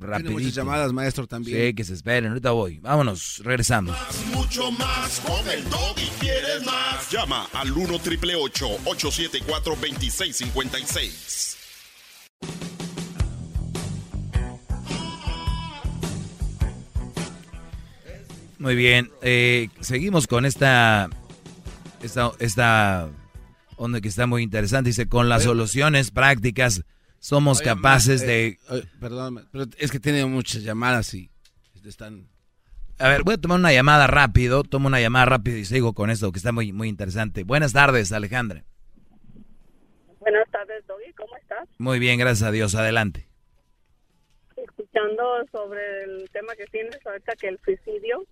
Tiene 0.00 0.30
muchas 0.30 0.54
llamadas, 0.54 0.92
maestro, 0.92 1.26
también. 1.26 1.68
Sí, 1.68 1.74
que 1.74 1.84
se 1.84 1.92
esperen. 1.92 2.30
Ahorita 2.30 2.52
voy. 2.52 2.78
Vámonos, 2.78 3.42
regresamos. 3.44 3.94
mucho 4.34 4.70
más. 4.72 5.20
Con 5.20 5.46
el 5.48 5.60
y 5.60 6.08
quieres 6.18 6.64
más. 6.64 7.10
Llama 7.10 7.46
al 7.52 7.70
1 7.70 7.98
triple 7.98 8.34
874 8.34 9.74
2656. 9.76 11.56
Muy 18.58 18.74
bien. 18.74 19.10
Eh, 19.22 19.68
seguimos 19.80 20.26
con 20.26 20.46
esta, 20.46 21.10
esta, 22.02 22.32
esta 22.38 23.08
onda 23.76 24.00
que 24.00 24.08
está 24.08 24.26
muy 24.26 24.42
interesante. 24.42 24.88
Dice, 24.90 25.08
con 25.08 25.28
las 25.28 25.42
soluciones 25.42 26.10
prácticas 26.10 26.84
somos 27.20 27.60
capaces 27.60 28.22
de... 28.22 28.58
Eh, 28.70 28.84
perdón, 28.98 29.46
pero 29.52 29.66
es 29.78 29.92
que 29.92 30.00
tiene 30.00 30.24
muchas 30.26 30.62
llamadas 30.62 31.14
y 31.14 31.30
están... 31.84 32.28
A 32.98 33.08
ver, 33.08 33.22
voy 33.22 33.34
a 33.34 33.38
tomar 33.38 33.58
una 33.58 33.72
llamada 33.72 34.06
rápido, 34.06 34.62
tomo 34.62 34.88
una 34.88 35.00
llamada 35.00 35.26
rápido 35.26 35.56
y 35.56 35.64
sigo 35.64 35.94
con 35.94 36.10
esto 36.10 36.32
que 36.32 36.38
está 36.38 36.52
muy, 36.52 36.72
muy 36.72 36.88
interesante. 36.88 37.44
Buenas 37.44 37.72
tardes, 37.72 38.12
Alejandra. 38.12 38.64
Buenas 40.18 40.50
tardes, 40.50 40.86
Doggy, 40.86 41.12
¿cómo 41.14 41.34
estás? 41.36 41.68
Muy 41.78 41.98
bien, 41.98 42.18
gracias 42.18 42.46
a 42.46 42.52
Dios, 42.52 42.74
adelante. 42.74 43.26
Escuchando 44.56 45.46
sobre 45.50 46.04
el 46.04 46.28
tema 46.30 46.54
que 46.56 46.66
tienes 46.66 46.98
ahorita, 47.06 47.32
que 47.36 47.48
el 47.48 47.58
suicidio, 47.64 48.26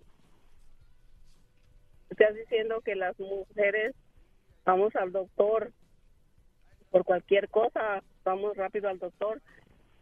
estás 2.10 2.34
diciendo 2.34 2.82
que 2.84 2.94
las 2.94 3.18
mujeres 3.18 3.94
vamos 4.66 4.94
al 4.96 5.12
doctor 5.12 5.72
por 6.90 7.04
cualquier 7.04 7.48
cosa, 7.48 8.02
vamos 8.24 8.56
rápido 8.56 8.88
al 8.88 8.98
doctor. 8.98 9.40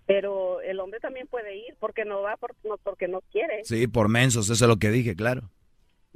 Pero 0.07 0.61
el 0.61 0.79
hombre 0.79 1.01
también 1.01 1.27
puede 1.27 1.57
ir 1.57 1.75
porque 1.81 2.05
no 2.05 2.23
va 2.23 2.37
por, 2.37 2.55
no, 2.63 2.77
porque 2.79 3.09
no 3.09 3.23
quiere. 3.33 3.65
Sí, 3.65 3.89
por 3.89 4.09
mensos, 4.09 4.49
eso 4.49 4.65
es 4.65 4.69
lo 4.69 4.77
que 4.77 4.91
dije, 4.91 5.17
claro. 5.17 5.51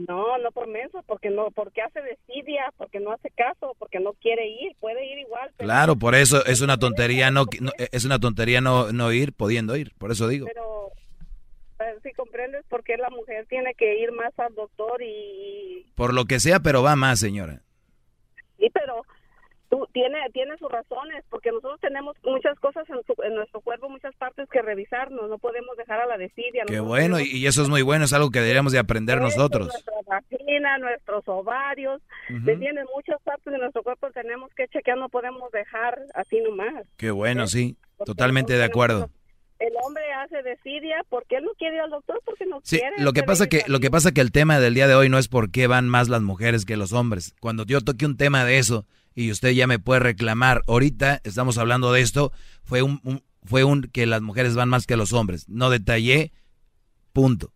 No, 0.09 0.39
no 0.39 0.51
por 0.53 0.69
mensos, 0.69 1.05
porque 1.07 1.29
no, 1.29 1.51
porque 1.51 1.83
hace 1.83 2.01
desidia, 2.01 2.73
porque 2.79 3.01
no 3.01 3.13
hace 3.13 3.31
caso, 3.31 3.75
porque 3.79 4.01
no 4.01 4.13
quiere 4.15 4.49
ir, 4.49 4.75
puede 4.79 5.05
ir 5.05 5.19
igual. 5.19 5.51
claro, 5.59 5.97
por 5.97 6.15
eso 6.15 6.45
es 6.47 6.63
una 6.63 6.79
tontería 6.79 7.31
no, 7.31 7.45
es 7.93 8.05
una 8.05 8.19
tontería 8.19 8.61
no, 8.61 8.93
no 8.93 9.13
ir 9.13 9.33
pudiendo 9.33 9.77
ir, 9.77 9.93
por 9.99 10.11
eso 10.11 10.29
digo. 10.29 10.47
Pero 10.47 10.93
si 12.03 12.13
comprendes 12.13 12.65
por 12.69 12.83
qué 12.85 12.97
la 12.97 13.11
mujer 13.11 13.47
tiene 13.49 13.75
que 13.75 13.99
ir 14.01 14.13
más 14.13 14.39
al 14.39 14.55
doctor 14.55 15.03
y 15.03 15.87
por 15.95 16.15
lo 16.15 16.25
que 16.25 16.41
sea, 16.41 16.61
pero 16.61 16.83
va 16.83 16.97
más, 16.97 17.21
señora. 17.21 17.63
Sí, 19.71 19.77
tú, 19.77 19.89
tiene, 19.93 20.19
tiene 20.33 20.57
sus 20.59 20.71
razones, 20.71 21.25
porque 21.31 21.51
nosotros 21.51 21.81
tenemos 21.81 22.17
muchas 22.25 22.59
cosas 22.59 22.85
en, 22.89 23.35
nuestro 23.35 23.61
cuerpo, 23.61 23.89
muchas 23.89 24.15
partes 24.17 24.49
que 24.49 24.63
revisarnos, 24.63 25.29
no 25.29 25.39
podemos 25.39 25.77
dejar 25.77 26.01
a 26.01 26.07
la 26.07 26.19
desidia. 26.19 26.65
Qué 26.67 26.81
bueno, 26.81 27.21
y 27.21 27.47
eso 27.47 27.63
es 27.63 27.69
muy 27.69 27.83
bueno, 27.83 28.05
es 28.05 28.13
algo 28.13 28.31
que 28.31 28.41
deberíamos 28.41 28.73
de 28.73 28.79
aprender 28.79 29.21
nosotros. 29.21 29.69
Nuestra 29.69 29.95
vagina, 30.07 30.79
nuestros 30.79 31.27
ovarios, 31.27 32.03
tienen 32.27 32.87
muchas 32.95 33.21
partes 33.23 33.53
de 33.53 33.59
nuestro 33.59 33.83
cuerpo 33.83 34.11
tenemos 34.13 34.51
que 34.55 34.69
chequear, 34.69 34.99
no 34.99 35.09
podemos 35.09 35.51
dejar 35.53 35.99
así 36.15 36.41
nomás. 36.41 36.87
Qué 36.97 37.11
bueno, 37.11 37.47
sí, 37.47 37.77
totalmente 38.05 38.55
de 38.55 38.65
acuerdo. 38.65 39.11
El 39.61 39.73
hombre 39.85 40.03
hace 40.13 40.43
desidia 40.43 41.05
porque 41.09 41.37
él 41.37 41.45
no 41.45 41.53
quiere 41.59 41.77
ir 41.77 41.83
al 41.83 41.91
doctor 41.91 42.21
porque 42.25 42.47
no 42.47 42.61
sí, 42.65 42.79
quiere. 42.79 42.97
Lo 42.99 43.13
que 43.13 43.23
pasa 43.23 43.47
que 43.47 43.63
lo 43.67 43.79
que 43.79 43.91
pasa 43.91 44.13
que 44.13 44.21
el 44.21 44.33
tema 44.33 44.59
del 44.59 44.75
día 44.75 44.89
de 44.89 44.95
hoy 44.95 45.09
no 45.09 45.19
es 45.19 45.29
por 45.29 45.51
qué 45.51 45.67
van 45.67 45.89
más 45.89 46.09
las 46.09 46.23
mujeres 46.23 46.65
que 46.65 46.77
los 46.77 46.93
hombres. 46.93 47.35
Cuando 47.41 47.65
yo 47.65 47.81
toque 47.81 48.07
un 48.07 48.17
tema 48.17 48.45
de 48.45 48.59
eso, 48.59 48.87
y 49.15 49.31
usted 49.31 49.51
ya 49.51 49.67
me 49.67 49.79
puede 49.79 50.01
reclamar. 50.01 50.63
Ahorita 50.67 51.21
estamos 51.25 51.59
hablando 51.59 51.93
de 51.93 52.01
esto, 52.01 52.33
fue 52.65 52.83
un, 52.83 53.23
fue 53.45 53.65
un 53.65 53.83
que 53.83 54.07
las 54.07 54.23
mujeres 54.23 54.57
van 54.57 54.69
más 54.69 54.87
que 54.87 54.97
los 54.97 55.13
hombres. 55.13 55.49
No 55.49 55.71
detallé, 55.71 56.33
punto. 57.13 57.53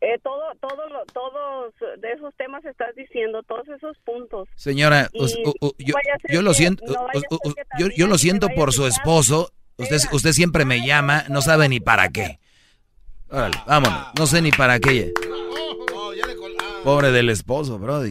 Eh, 0.00 0.18
todo, 0.22 0.52
todo, 0.60 0.82
todos 1.12 1.74
de 2.00 2.12
esos 2.12 2.34
temas 2.36 2.64
estás 2.64 2.94
diciendo, 2.94 3.42
todos 3.42 3.66
esos 3.68 3.96
puntos. 4.04 4.48
Señora, 4.54 5.08
yo, 6.28 6.42
lo 6.42 6.52
siento, 6.54 6.84
yo, 7.96 8.06
lo 8.06 8.18
siento 8.18 8.48
por 8.54 8.72
su 8.72 8.86
esposo. 8.86 9.52
Usted, 9.78 9.98
usted 10.12 10.32
siempre 10.32 10.64
me 10.64 10.86
llama, 10.86 11.24
no 11.28 11.42
sabe 11.42 11.68
ni 11.68 11.80
para 11.80 12.08
qué. 12.10 12.38
Órale, 13.28 13.56
vámonos, 13.66 14.06
no 14.18 14.26
sé 14.26 14.40
ni 14.40 14.50
para 14.50 14.80
qué. 14.80 15.12
Pobre 16.84 17.10
del 17.10 17.28
esposo, 17.30 17.78
bro. 17.78 18.02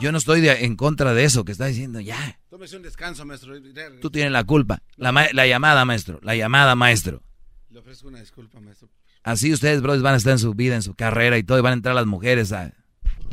Yo 0.00 0.12
no 0.12 0.18
estoy 0.18 0.48
en 0.48 0.76
contra 0.76 1.12
de 1.12 1.24
eso 1.24 1.44
que 1.44 1.52
está 1.52 1.66
diciendo, 1.66 2.00
ya. 2.00 2.38
Tómese 2.48 2.76
un 2.76 2.82
descanso, 2.82 3.24
maestro. 3.24 3.54
Tú 4.00 4.10
tienes 4.10 4.32
la 4.32 4.44
culpa. 4.44 4.80
La, 4.96 5.12
la 5.32 5.46
llamada, 5.46 5.84
maestro. 5.84 6.20
La 6.22 6.36
llamada, 6.36 6.74
maestro. 6.74 7.22
Le 7.70 7.80
ofrezco 7.80 8.08
una 8.08 8.20
disculpa, 8.20 8.60
maestro. 8.60 8.88
Así 9.22 9.52
ustedes, 9.52 9.82
brothers, 9.82 10.02
van 10.02 10.14
a 10.14 10.16
estar 10.16 10.32
en 10.32 10.38
su 10.38 10.54
vida, 10.54 10.76
en 10.76 10.82
su 10.82 10.94
carrera 10.94 11.36
y 11.36 11.42
todo, 11.42 11.58
y 11.58 11.62
van 11.62 11.72
a 11.72 11.74
entrar 11.74 11.94
las 11.94 12.06
mujeres 12.06 12.52
a 12.52 12.72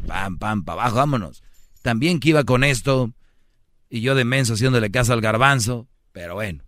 pam, 0.07 0.37
pam, 0.37 0.65
para 0.65 0.81
abajo, 0.81 0.97
vámonos. 0.97 1.43
También 1.81 2.19
que 2.19 2.29
iba 2.29 2.43
con 2.43 2.63
esto, 2.63 3.13
y 3.89 4.01
yo 4.01 4.15
de 4.15 4.25
menso 4.25 4.55
haciéndole 4.55 4.91
caso 4.91 5.13
al 5.13 5.21
garbanzo, 5.21 5.87
pero 6.15 6.33
bueno. 6.33 6.63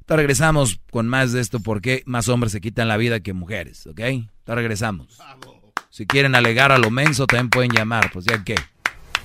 Entonces 0.00 0.18
regresamos 0.18 0.80
con 0.90 1.08
más 1.08 1.32
de 1.32 1.40
esto, 1.40 1.60
porque 1.60 2.02
más 2.04 2.28
hombres 2.28 2.52
se 2.52 2.60
quitan 2.60 2.88
la 2.88 2.98
vida 2.98 3.20
que 3.20 3.32
mujeres, 3.32 3.86
¿ok? 3.86 4.00
Entonces 4.00 4.54
regresamos. 4.54 5.18
Si 5.88 6.06
quieren 6.06 6.34
alegar 6.34 6.72
a 6.72 6.78
lo 6.78 6.90
menso, 6.90 7.26
también 7.26 7.48
pueden 7.48 7.70
llamar, 7.72 8.10
pues 8.12 8.26
ya 8.26 8.44
que. 8.44 8.54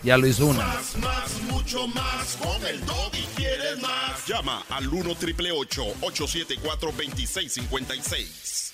Ya 0.03 0.15
lo 0.17 0.25
hizo 0.27 0.45
una. 0.45 0.59
Más, 0.59 0.97
más, 0.99 1.41
mucho 1.51 1.85
más. 1.89 2.37
Con 2.37 2.65
el 2.65 2.79
y 3.13 3.25
quieres 3.35 3.81
más. 3.81 4.25
Llama 4.25 4.63
al 4.69 4.87
1 4.87 5.15
triple 5.15 5.51
874 5.51 6.91
2656. 6.91 8.73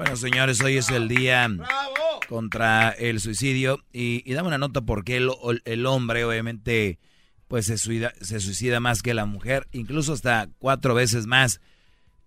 Bueno, 0.00 0.16
señores, 0.16 0.62
hoy 0.62 0.78
es 0.78 0.88
el 0.88 1.08
día 1.08 1.46
contra 2.26 2.88
el 2.88 3.20
suicidio. 3.20 3.84
Y, 3.92 4.22
y 4.24 4.32
dame 4.32 4.48
una 4.48 4.56
nota 4.56 4.80
porque 4.80 5.18
el, 5.18 5.28
el 5.66 5.84
hombre, 5.84 6.24
obviamente 6.24 6.98
pues 7.48 7.66
se 7.66 7.76
suicida, 7.76 8.14
se 8.18 8.40
suicida 8.40 8.80
más 8.80 9.02
que 9.02 9.12
la 9.12 9.26
mujer, 9.26 9.68
incluso 9.72 10.14
hasta 10.14 10.48
cuatro 10.58 10.94
veces 10.94 11.26
más. 11.26 11.60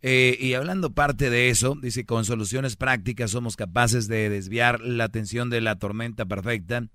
Eh, 0.04 0.38
y 0.40 0.54
hablando 0.54 0.92
parte 0.92 1.32
de 1.32 1.50
eso, 1.50 1.76
dice, 1.82 2.06
con 2.06 2.26
soluciones 2.26 2.76
prácticas 2.76 3.32
somos 3.32 3.56
capaces 3.56 4.08
de 4.08 4.30
desviar 4.30 4.80
la 4.80 5.06
atención 5.06 5.50
de 5.50 5.62
la 5.62 5.80
tormenta 5.80 6.28
perfecta, 6.28 6.90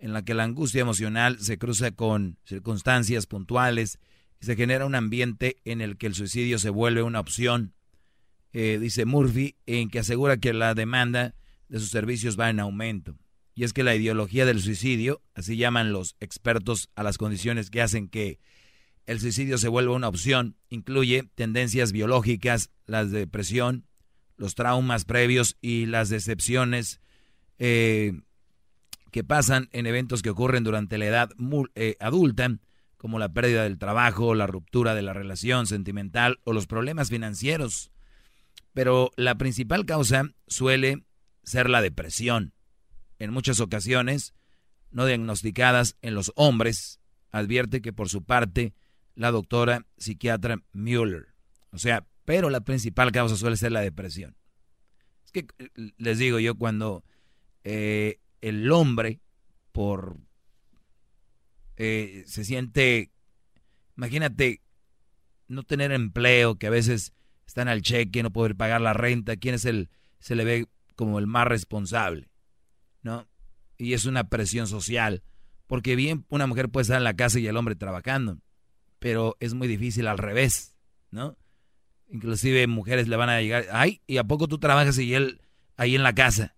en 0.00 0.12
la 0.12 0.24
que 0.24 0.34
la 0.34 0.42
angustia 0.42 0.80
emocional 0.80 1.38
se 1.38 1.56
cruza 1.56 1.92
con 1.92 2.36
circunstancias 2.42 3.26
puntuales 3.26 4.00
se 4.40 4.56
genera 4.56 4.86
un 4.86 4.94
ambiente 4.94 5.56
en 5.64 5.80
el 5.80 5.96
que 5.96 6.06
el 6.06 6.14
suicidio 6.14 6.58
se 6.58 6.70
vuelve 6.70 7.02
una 7.02 7.20
opción, 7.20 7.72
eh, 8.58 8.78
dice 8.78 9.04
Murphy, 9.04 9.54
en 9.66 9.90
que 9.90 9.98
asegura 9.98 10.38
que 10.38 10.54
la 10.54 10.72
demanda 10.72 11.34
de 11.68 11.78
sus 11.78 11.90
servicios 11.90 12.40
va 12.40 12.48
en 12.48 12.58
aumento. 12.58 13.14
Y 13.54 13.64
es 13.64 13.74
que 13.74 13.82
la 13.82 13.94
ideología 13.94 14.46
del 14.46 14.62
suicidio, 14.62 15.20
así 15.34 15.58
llaman 15.58 15.92
los 15.92 16.16
expertos 16.20 16.88
a 16.94 17.02
las 17.02 17.18
condiciones 17.18 17.68
que 17.68 17.82
hacen 17.82 18.08
que 18.08 18.38
el 19.04 19.20
suicidio 19.20 19.58
se 19.58 19.68
vuelva 19.68 19.94
una 19.94 20.08
opción, 20.08 20.56
incluye 20.70 21.28
tendencias 21.34 21.92
biológicas, 21.92 22.70
la 22.86 23.04
depresión, 23.04 23.84
los 24.38 24.54
traumas 24.54 25.04
previos 25.04 25.58
y 25.60 25.84
las 25.84 26.08
decepciones 26.08 27.02
eh, 27.58 28.14
que 29.10 29.22
pasan 29.22 29.68
en 29.72 29.84
eventos 29.84 30.22
que 30.22 30.30
ocurren 30.30 30.64
durante 30.64 30.96
la 30.96 31.04
edad 31.04 31.28
eh, 31.74 31.96
adulta, 32.00 32.56
como 32.96 33.18
la 33.18 33.28
pérdida 33.28 33.64
del 33.64 33.76
trabajo, 33.76 34.34
la 34.34 34.46
ruptura 34.46 34.94
de 34.94 35.02
la 35.02 35.12
relación 35.12 35.66
sentimental 35.66 36.40
o 36.44 36.54
los 36.54 36.66
problemas 36.66 37.10
financieros. 37.10 37.92
Pero 38.76 39.10
la 39.16 39.36
principal 39.36 39.86
causa 39.86 40.34
suele 40.48 41.06
ser 41.42 41.70
la 41.70 41.80
depresión. 41.80 42.52
En 43.18 43.32
muchas 43.32 43.60
ocasiones, 43.60 44.34
no 44.90 45.06
diagnosticadas 45.06 45.96
en 46.02 46.14
los 46.14 46.30
hombres, 46.36 47.00
advierte 47.30 47.80
que 47.80 47.94
por 47.94 48.10
su 48.10 48.22
parte 48.24 48.74
la 49.14 49.30
doctora 49.30 49.86
psiquiatra 49.96 50.62
Mueller. 50.74 51.28
O 51.70 51.78
sea, 51.78 52.06
pero 52.26 52.50
la 52.50 52.60
principal 52.60 53.12
causa 53.12 53.36
suele 53.36 53.56
ser 53.56 53.72
la 53.72 53.80
depresión. 53.80 54.36
Es 55.24 55.32
que 55.32 55.46
les 55.96 56.18
digo 56.18 56.38
yo 56.38 56.54
cuando 56.56 57.02
eh, 57.64 58.20
el 58.42 58.70
hombre 58.70 59.22
por 59.72 60.18
eh, 61.78 62.24
se 62.26 62.44
siente, 62.44 63.10
imagínate, 63.96 64.60
no 65.48 65.62
tener 65.62 65.92
empleo, 65.92 66.56
que 66.56 66.66
a 66.66 66.70
veces 66.70 67.14
están 67.46 67.68
al 67.68 67.82
cheque, 67.82 68.22
no 68.22 68.32
poder 68.32 68.56
pagar 68.56 68.80
la 68.80 68.92
renta, 68.92 69.36
¿quién 69.36 69.54
es 69.54 69.64
el, 69.64 69.88
se 70.18 70.34
le 70.34 70.44
ve 70.44 70.66
como 70.94 71.18
el 71.18 71.26
más 71.26 71.46
responsable? 71.46 72.28
¿No? 73.02 73.28
Y 73.78 73.92
es 73.92 74.04
una 74.04 74.28
presión 74.28 74.66
social, 74.66 75.22
porque 75.66 75.96
bien 75.96 76.24
una 76.28 76.46
mujer 76.46 76.68
puede 76.68 76.82
estar 76.82 76.98
en 76.98 77.04
la 77.04 77.14
casa 77.14 77.38
y 77.38 77.46
el 77.46 77.56
hombre 77.56 77.76
trabajando, 77.76 78.38
pero 78.98 79.36
es 79.40 79.54
muy 79.54 79.68
difícil 79.68 80.06
al 80.06 80.18
revés, 80.18 80.74
¿no? 81.10 81.36
Inclusive 82.08 82.66
mujeres 82.66 83.08
le 83.08 83.16
van 83.16 83.28
a 83.28 83.40
llegar, 83.40 83.66
ay, 83.72 84.00
¿y 84.06 84.18
a 84.18 84.24
poco 84.24 84.48
tú 84.48 84.58
trabajas 84.58 84.98
y 84.98 85.14
él 85.14 85.40
ahí 85.76 85.94
en 85.94 86.02
la 86.02 86.14
casa? 86.14 86.56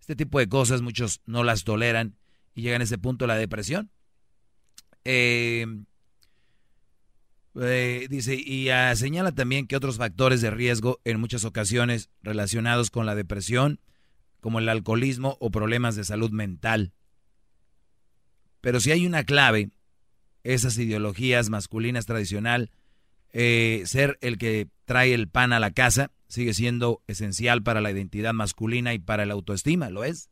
Este 0.00 0.16
tipo 0.16 0.38
de 0.38 0.48
cosas 0.48 0.82
muchos 0.82 1.20
no 1.26 1.44
las 1.44 1.64
toleran 1.64 2.16
y 2.54 2.62
llegan 2.62 2.80
a 2.80 2.84
ese 2.84 2.98
punto 2.98 3.26
la 3.26 3.36
depresión. 3.36 3.90
Eh, 5.04 5.66
eh, 7.56 8.06
dice, 8.08 8.34
y 8.34 8.68
señala 8.94 9.32
también 9.32 9.66
que 9.66 9.76
otros 9.76 9.96
factores 9.96 10.40
de 10.40 10.50
riesgo 10.50 11.00
en 11.04 11.20
muchas 11.20 11.44
ocasiones 11.44 12.10
relacionados 12.22 12.90
con 12.90 13.06
la 13.06 13.14
depresión, 13.14 13.80
como 14.40 14.58
el 14.58 14.68
alcoholismo 14.68 15.36
o 15.40 15.50
problemas 15.50 15.96
de 15.96 16.04
salud 16.04 16.30
mental. 16.30 16.92
Pero 18.60 18.80
si 18.80 18.92
hay 18.92 19.06
una 19.06 19.24
clave, 19.24 19.70
esas 20.44 20.78
ideologías 20.78 21.50
masculinas 21.50 22.06
tradicional, 22.06 22.70
eh, 23.32 23.82
ser 23.86 24.18
el 24.20 24.38
que 24.38 24.68
trae 24.84 25.14
el 25.14 25.28
pan 25.28 25.52
a 25.52 25.60
la 25.60 25.70
casa 25.70 26.10
sigue 26.28 26.54
siendo 26.54 27.02
esencial 27.06 27.62
para 27.62 27.80
la 27.80 27.90
identidad 27.90 28.32
masculina 28.32 28.94
y 28.94 28.98
para 28.98 29.26
la 29.26 29.34
autoestima, 29.34 29.90
¿lo 29.90 30.04
es? 30.04 30.30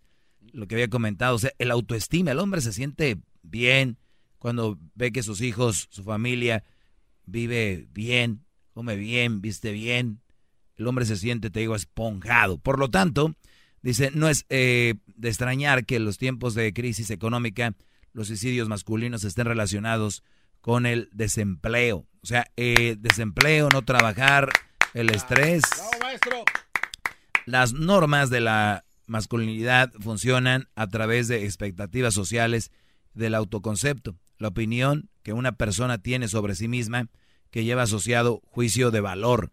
Lo 0.52 0.66
que 0.66 0.76
había 0.76 0.88
comentado, 0.88 1.34
o 1.34 1.38
sea, 1.38 1.52
el 1.58 1.70
autoestima, 1.70 2.30
el 2.30 2.38
hombre 2.38 2.60
se 2.60 2.72
siente 2.72 3.18
bien, 3.42 3.98
cuando 4.38 4.78
ve 4.94 5.10
que 5.12 5.22
sus 5.22 5.40
hijos, 5.40 5.88
su 5.90 6.04
familia 6.04 6.64
vive 7.28 7.88
bien, 7.92 8.44
come 8.72 8.96
bien, 8.96 9.40
viste 9.40 9.72
bien, 9.72 10.20
el 10.76 10.86
hombre 10.86 11.04
se 11.04 11.16
siente, 11.16 11.50
te 11.50 11.60
digo, 11.60 11.74
esponjado. 11.74 12.58
Por 12.58 12.78
lo 12.78 12.88
tanto, 12.88 13.34
dice, 13.82 14.10
no 14.14 14.28
es 14.28 14.46
eh, 14.48 14.94
de 15.06 15.28
extrañar 15.28 15.84
que 15.84 15.96
en 15.96 16.04
los 16.04 16.18
tiempos 16.18 16.54
de 16.54 16.72
crisis 16.72 17.10
económica 17.10 17.74
los 18.12 18.28
suicidios 18.28 18.68
masculinos 18.68 19.24
estén 19.24 19.46
relacionados 19.46 20.22
con 20.60 20.86
el 20.86 21.08
desempleo. 21.12 22.06
O 22.22 22.26
sea, 22.26 22.46
eh, 22.56 22.96
desempleo, 22.98 23.68
no 23.72 23.82
trabajar, 23.82 24.50
el 24.94 25.10
estrés. 25.10 25.62
Las 27.46 27.72
normas 27.72 28.30
de 28.30 28.40
la 28.40 28.84
masculinidad 29.06 29.92
funcionan 30.00 30.68
a 30.74 30.86
través 30.86 31.28
de 31.28 31.44
expectativas 31.44 32.14
sociales 32.14 32.70
del 33.14 33.34
autoconcepto 33.34 34.16
la 34.38 34.48
opinión 34.48 35.10
que 35.22 35.32
una 35.32 35.52
persona 35.52 35.98
tiene 35.98 36.28
sobre 36.28 36.54
sí 36.54 36.68
misma 36.68 37.08
que 37.50 37.64
lleva 37.64 37.82
asociado 37.82 38.40
juicio 38.46 38.90
de 38.90 39.00
valor. 39.00 39.52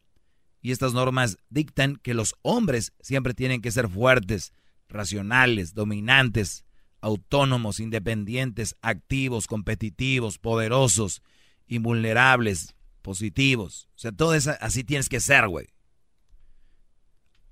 Y 0.61 0.71
estas 0.71 0.93
normas 0.93 1.37
dictan 1.49 1.97
que 1.97 2.13
los 2.13 2.35
hombres 2.41 2.93
siempre 2.99 3.33
tienen 3.33 3.61
que 3.61 3.71
ser 3.71 3.89
fuertes, 3.89 4.53
racionales, 4.89 5.73
dominantes, 5.73 6.65
autónomos, 7.01 7.79
independientes, 7.79 8.75
activos, 8.81 9.47
competitivos, 9.47 10.39
poderosos, 10.39 11.21
invulnerables, 11.67 12.75
positivos. 13.01 13.87
O 13.95 13.99
sea, 13.99 14.11
todo 14.11 14.33
eso 14.33 14.53
así 14.59 14.83
tienes 14.83 15.09
que 15.09 15.19
ser, 15.19 15.47
güey. 15.47 15.67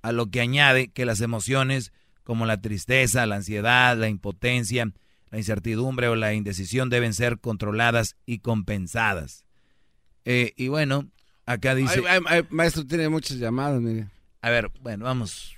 A 0.02 0.12
lo 0.12 0.28
que 0.32 0.42
añade 0.42 0.92
que 0.92 1.06
las 1.06 1.22
emociones 1.22 1.94
como 2.24 2.46
la 2.46 2.62
tristeza, 2.62 3.26
la 3.26 3.36
ansiedad, 3.36 3.98
la 3.98 4.10
impotencia, 4.10 4.92
la 5.34 5.40
incertidumbre 5.40 6.10
o 6.10 6.16
la 6.16 6.36
indecisión 6.36 6.92
deben 6.92 7.16
ser 7.16 7.40
controladas 7.40 8.16
y 8.28 8.38
compensadas. 8.38 9.44
Eh, 10.26 10.54
y 10.56 10.68
bueno, 10.68 11.06
acá 11.48 11.74
dice... 11.74 12.04
maestro, 12.52 12.86
tiene 12.86 13.10
muchas 13.10 13.38
llamadas, 13.38 13.82
mire. 13.82 14.10
A 14.44 14.52
ver, 14.52 14.70
bueno, 14.82 15.06
vamos. 15.06 15.58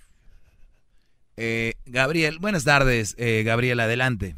Eh, 1.36 1.74
Gabriel, 1.86 2.40
buenas 2.40 2.64
tardes, 2.64 3.16
eh, 3.20 3.44
Gabriel, 3.44 3.82
adelante. 3.82 4.38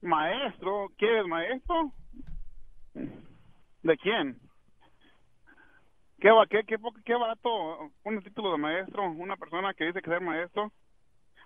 Maestro, 0.00 0.90
¿quieres 0.98 1.24
maestro? 1.28 1.92
¿De 2.94 3.96
quién? 3.98 4.36
¿Qué, 6.18 6.28
qué, 6.50 6.64
qué, 6.66 6.76
qué 7.04 7.14
barato 7.14 7.92
un 8.02 8.20
título 8.24 8.50
de 8.50 8.58
maestro? 8.58 9.12
Una 9.12 9.36
persona 9.36 9.72
que 9.74 9.84
dice 9.84 10.02
que 10.02 10.10
ser 10.10 10.20
maestro 10.20 10.72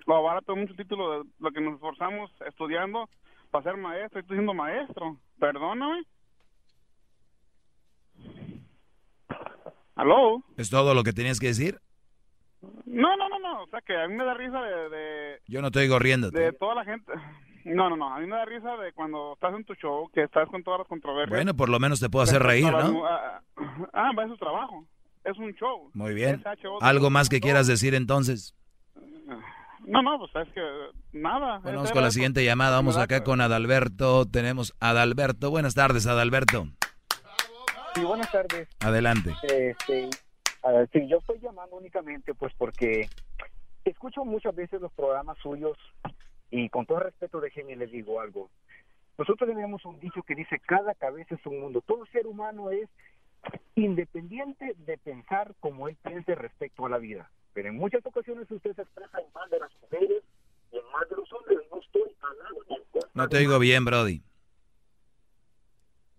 lo 0.06 0.22
barato 0.22 0.54
mucho 0.56 0.74
título 0.74 1.22
de 1.22 1.30
lo 1.38 1.50
que 1.50 1.60
nos 1.60 1.74
esforzamos 1.74 2.30
estudiando 2.46 3.08
para 3.50 3.64
ser 3.64 3.76
maestro. 3.76 4.20
Estoy 4.20 4.36
siendo 4.36 4.54
maestro. 4.54 5.16
Perdóname. 5.38 6.04
¿Aló? 9.96 10.42
¿Es 10.56 10.70
todo 10.70 10.94
lo 10.94 11.02
que 11.02 11.12
tenías 11.12 11.40
que 11.40 11.48
decir? 11.48 11.80
No, 12.84 13.16
no, 13.16 13.28
no, 13.28 13.38
no. 13.38 13.62
O 13.62 13.66
sea, 13.68 13.80
que 13.80 13.96
a 13.96 14.06
mí 14.08 14.14
me 14.14 14.24
da 14.24 14.34
risa 14.34 14.60
de... 14.60 15.40
Yo 15.46 15.60
no 15.60 15.68
estoy 15.68 15.88
corriendo. 15.88 16.30
De 16.30 16.52
toda 16.52 16.74
la 16.74 16.84
gente... 16.84 17.12
No, 17.64 17.90
no, 17.90 17.96
no. 17.96 18.14
A 18.14 18.20
mí 18.20 18.26
me 18.26 18.36
da 18.36 18.44
risa 18.44 18.76
de 18.76 18.92
cuando 18.92 19.32
estás 19.32 19.52
en 19.54 19.64
tu 19.64 19.74
show, 19.74 20.08
que 20.14 20.22
estás 20.22 20.48
con 20.48 20.62
todas 20.62 20.80
las 20.80 20.88
controversias. 20.88 21.36
Bueno, 21.36 21.54
por 21.54 21.68
lo 21.68 21.80
menos 21.80 21.98
te 21.98 22.08
puedo 22.08 22.22
hacer 22.22 22.40
reír, 22.40 22.70
¿no? 22.70 23.04
Ah, 23.04 23.40
ah, 23.92 24.12
es 24.22 24.28
su 24.28 24.36
trabajo. 24.36 24.84
Es 25.24 25.36
un 25.36 25.52
show. 25.54 25.90
Muy 25.92 26.14
bien. 26.14 26.44
¿Algo 26.80 27.10
más 27.10 27.28
que 27.28 27.40
quieras 27.40 27.66
decir 27.66 27.96
entonces? 27.96 28.54
No, 29.87 30.03
no, 30.03 30.18
pues 30.18 30.46
es 30.46 30.53
que 30.53 30.61
nada. 31.12 31.61
Bueno, 31.61 31.79
vamos 31.79 31.92
con 31.92 32.03
la 32.03 32.11
siguiente 32.11 32.44
llamada. 32.44 32.72
Vamos 32.72 32.96
acá 32.96 33.22
con 33.22 33.40
Adalberto. 33.40 34.27
Tenemos 34.27 34.75
Adalberto. 34.81 35.49
Buenas 35.51 35.77
tardes, 35.77 36.09
Adalberto. 36.09 36.66
Sí, 37.94 38.03
buenas 38.03 38.31
tardes. 38.33 38.68
Adelante. 38.81 39.33
Este, 39.44 40.11
sí, 40.92 41.09
yo 41.09 41.18
estoy 41.18 41.38
llamando 41.38 41.77
únicamente 41.77 42.35
pues 42.35 42.53
porque 42.59 43.09
escucho 43.85 44.25
muchas 44.25 44.57
veces 44.57 44.81
los 44.81 44.92
programas 44.92 45.38
suyos 45.38 45.79
y 46.51 46.68
con 46.68 46.85
todo 46.85 46.99
respeto 46.99 47.40
déjenme 47.40 47.77
les 47.77 47.92
digo 47.92 48.20
algo. 48.20 48.51
Nosotros 49.16 49.49
tenemos 49.49 49.85
un 49.85 50.01
dicho 50.01 50.22
que 50.25 50.35
dice 50.35 50.61
cada 50.66 50.94
cabeza 50.94 51.37
es 51.37 51.46
un 51.46 51.61
mundo. 51.61 51.81
Todo 51.81 52.05
ser 52.07 52.27
humano 52.27 52.72
es 52.72 52.88
independiente 53.77 54.75
de 54.79 54.99
pensar 54.99 55.55
como 55.61 55.88
él 55.88 55.96
piense 56.03 56.35
respecto 56.35 56.87
a 56.87 56.90
la 56.90 56.99
vida. 56.99 57.31
Pero 57.56 57.70
en 57.70 57.76
muchas 57.76 58.04
ocasiones 58.04 58.50
usted 58.50 58.76
se 58.76 58.82
expresa 58.82 59.18
en 59.18 59.32
más 59.32 59.48
de 59.48 59.58
las 59.58 59.70
mujeres 59.80 60.22
y 60.70 60.76
en 60.76 60.84
más 60.92 61.08
de 61.08 61.16
los 61.16 61.32
hombres. 61.32 61.58
No 61.72 61.80
estoy 61.80 62.02
hablando 62.20 63.10
No 63.14 63.28
te 63.30 63.38
oigo 63.38 63.58
bien, 63.58 63.82
Brody. 63.82 64.22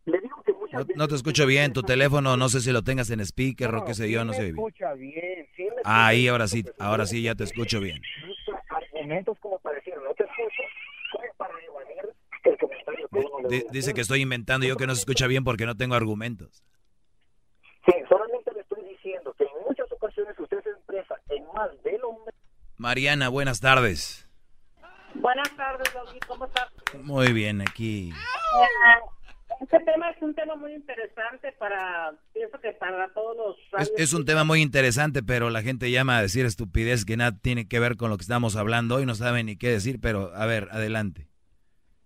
Le 0.05 0.19
digo 0.19 0.41
que 0.43 0.53
muchas 0.53 0.73
no, 0.73 0.79
veces 0.79 0.97
no, 0.97 1.07
te 1.07 1.13
escucho 1.13 1.45
bien, 1.45 1.73
tu 1.73 1.83
teléfono 1.83 2.37
no 2.37 2.49
sé 2.49 2.59
si 2.61 2.71
lo 2.71 2.81
tengas 2.81 3.11
en 3.11 3.19
speaker 3.19 3.75
o 3.75 3.85
qué 3.85 3.93
sé 3.93 4.09
yo, 4.09 4.25
no 4.25 4.33
sé. 4.33 4.47
Escucha 4.47 4.95
bien 4.95 5.47
sí 5.55 5.67
ah, 5.83 6.07
ahí 6.07 6.27
ahora 6.27 6.47
sí, 6.47 6.65
ahora 6.79 7.05
sí 7.05 7.21
ya 7.21 7.35
te 7.35 7.43
escucho 7.43 7.79
bien. 7.81 8.01
Argumentos 8.69 9.37
como 9.39 9.59
para 9.59 9.75
decir, 9.75 9.93
no 9.95 10.11
te 10.15 10.23
escucho, 10.23 10.63
para 11.37 11.53
evadir 11.65 12.15
el 12.45 12.57
comentario 12.57 13.07
que 13.09 13.19
uno 13.19 13.47
le 13.47 13.65
Dice 13.69 13.93
que 13.93 14.01
estoy 14.01 14.21
inventando 14.21 14.65
yo 14.65 14.75
que 14.75 14.87
no 14.87 14.95
se 14.95 15.01
escucha 15.01 15.27
bien 15.27 15.43
porque 15.43 15.67
no 15.67 15.77
tengo 15.77 15.93
argumentos. 15.93 16.63
Sí, 17.87 17.93
solamente 18.09 18.51
le 18.53 18.59
estoy 18.59 18.83
diciendo 18.83 19.33
que 19.37 19.45
en 19.45 19.63
muchas 19.65 19.89
ocasiones 19.89 20.37
usted 20.37 20.61
se 20.61 20.71
expresa 20.71 21.15
en 21.29 21.45
más 21.53 21.71
del 21.83 22.03
hombre. 22.03 22.33
Mariana, 22.77 23.29
buenas 23.29 23.59
tardes. 23.59 24.29
Buenas 25.15 25.49
tardes, 25.57 25.91
David, 25.93 26.19
¿cómo 26.27 26.45
estás? 26.45 26.67
Muy 27.01 27.33
bien, 27.33 27.61
aquí. 27.61 28.11
Eh, 28.11 29.55
Este 29.61 29.79
tema 29.79 30.11
es 30.11 30.21
un 30.21 30.35
tema 30.35 30.55
muy 30.55 30.73
interesante 30.75 31.51
para, 31.53 32.13
pienso 32.33 32.59
que 32.59 32.73
para 32.73 33.11
todos 33.13 33.35
los... 33.35 33.81
Es, 33.81 33.91
es, 33.97 34.13
un 34.13 34.25
tema 34.25 34.43
muy 34.43 34.61
interesante, 34.61 35.23
pero 35.23 35.49
la 35.49 35.63
gente 35.63 35.89
llama 35.89 36.19
a 36.19 36.21
decir 36.21 36.45
estupidez 36.45 37.03
que 37.03 37.17
nada 37.17 37.31
tiene 37.41 37.67
que 37.67 37.79
ver 37.79 37.97
con 37.97 38.11
lo 38.11 38.17
que 38.17 38.21
estamos 38.21 38.55
hablando 38.55 38.95
hoy, 38.95 39.07
no 39.07 39.15
saben 39.15 39.47
ni 39.47 39.57
qué 39.57 39.69
decir, 39.69 39.99
pero 39.99 40.31
a 40.35 40.45
ver, 40.45 40.67
adelante. 40.71 41.27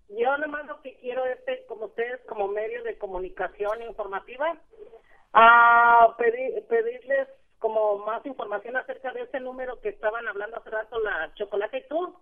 Yo 0.07 0.37
nomás 0.37 0.65
lo 0.67 0.81
que 0.81 0.97
quiero 1.01 1.25
es, 1.25 1.39
que, 1.45 1.65
como 1.67 1.87
ustedes, 1.87 2.21
como 2.29 2.47
medio 2.47 2.81
de 2.83 2.97
comunicación 2.97 3.81
informativa, 3.81 4.55
a 5.33 6.15
pedir, 6.17 6.65
pedirles 6.69 7.27
como 7.61 7.99
más 7.99 8.25
información 8.25 8.75
acerca 8.75 9.13
de 9.13 9.21
ese 9.21 9.39
número 9.39 9.79
que 9.79 9.89
estaban 9.89 10.27
hablando 10.27 10.57
hace 10.57 10.71
rato, 10.71 10.99
la 10.99 11.31
Chocolate 11.35 11.77
y 11.77 11.87
tú, 11.87 12.17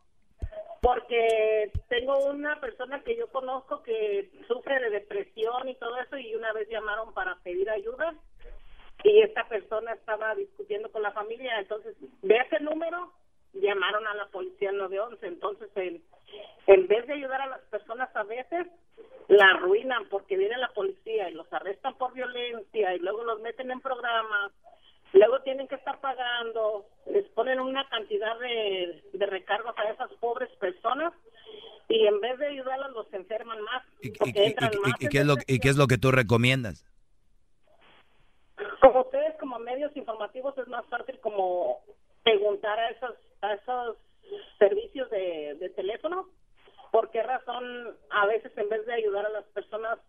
porque 0.81 1.71
tengo 1.87 2.17
una 2.25 2.59
persona 2.59 3.01
que 3.03 3.15
yo 3.15 3.27
conozco 3.31 3.81
que 3.81 4.29
sufre 4.49 4.79
de 4.81 4.89
depresión 4.89 5.69
y 5.69 5.75
todo 5.75 5.97
eso 5.97 6.17
y 6.17 6.35
una 6.35 6.51
vez 6.51 6.67
llamaron 6.69 7.13
para 7.13 7.35
pedir 7.37 7.69
ayuda 7.69 8.13
y 9.05 9.21
esta 9.21 9.47
persona 9.47 9.93
estaba 9.93 10.35
discutiendo 10.35 10.91
con 10.91 11.03
la 11.03 11.13
familia, 11.13 11.57
entonces 11.57 11.95
ve 12.21 12.35
ese 12.35 12.59
número, 12.59 13.13
llamaron 13.53 14.05
a 14.07 14.15
la 14.15 14.25
policía 14.27 14.73
911, 14.73 15.25
entonces 15.25 15.69
en, 15.75 16.03
en 16.67 16.87
vez 16.87 17.07
de 17.07 17.13
ayudar 17.13 17.41
a 17.41 17.47
las 17.47 17.61
personas 17.61 18.13
a 18.13 18.23
veces 18.23 18.67
la 19.29 19.51
arruinan 19.51 20.09
porque 20.09 20.35
viene 20.35 20.57
la 20.57 20.73
policía 20.73 21.29
y 21.29 21.33
los 21.33 21.51
arrestan 21.53 21.97
por 21.97 22.11
violencia 22.11 22.93
y 22.93 22.99
luego 22.99 23.23
los 23.23 23.39
meten 23.39 23.71
en 23.71 23.79
programas 23.79 24.51
luego 25.13 25.41
tienen 25.41 25.67
que 25.67 25.75
estar 25.75 25.99
pagando, 25.99 26.85
les 27.11 27.27
ponen 27.29 27.59
una 27.59 27.87
cantidad 27.89 28.37
de, 28.39 29.03
de 29.13 29.25
recargos 29.25 29.77
a 29.77 29.89
esas 29.89 30.11
pobres 30.19 30.49
personas 30.57 31.13
y 31.87 32.05
en 32.05 32.21
vez 32.21 32.37
de 32.37 32.47
ayudarlas 32.47 32.91
los 32.91 33.11
enferman 33.13 33.61
más. 33.61 33.83
¿Y, 34.01 34.11
qué 34.11 34.55
es 35.19 35.25
lo, 35.25 35.35
¿Y 35.47 35.59
qué 35.59 35.69
es 35.69 35.77
lo 35.77 35.87
que 35.87 35.97
tú 35.97 36.11
recomiendas? 36.11 36.85
Como 38.79 39.01
ustedes, 39.01 39.35
como 39.39 39.57
medios 39.59 39.95
informativos, 39.97 40.57
es 40.57 40.67
más 40.67 40.85
fácil 40.87 41.19
como 41.19 41.79
preguntar 42.23 42.79
a 42.79 42.89
esos, 42.89 43.15
a 43.41 43.53
esos 43.53 43.97
servicios 44.59 45.09
de, 45.09 45.57
de 45.59 45.69
teléfono 45.69 46.27
por 46.91 47.11
qué 47.11 47.23
razón 47.23 47.63
a 48.09 48.25
veces 48.25 48.51
en 48.57 48.69
vez 48.69 48.85
de 48.85 48.93
ayudar 48.93 49.25
a 49.25 49.29
las 49.29 49.45
personas 49.45 49.99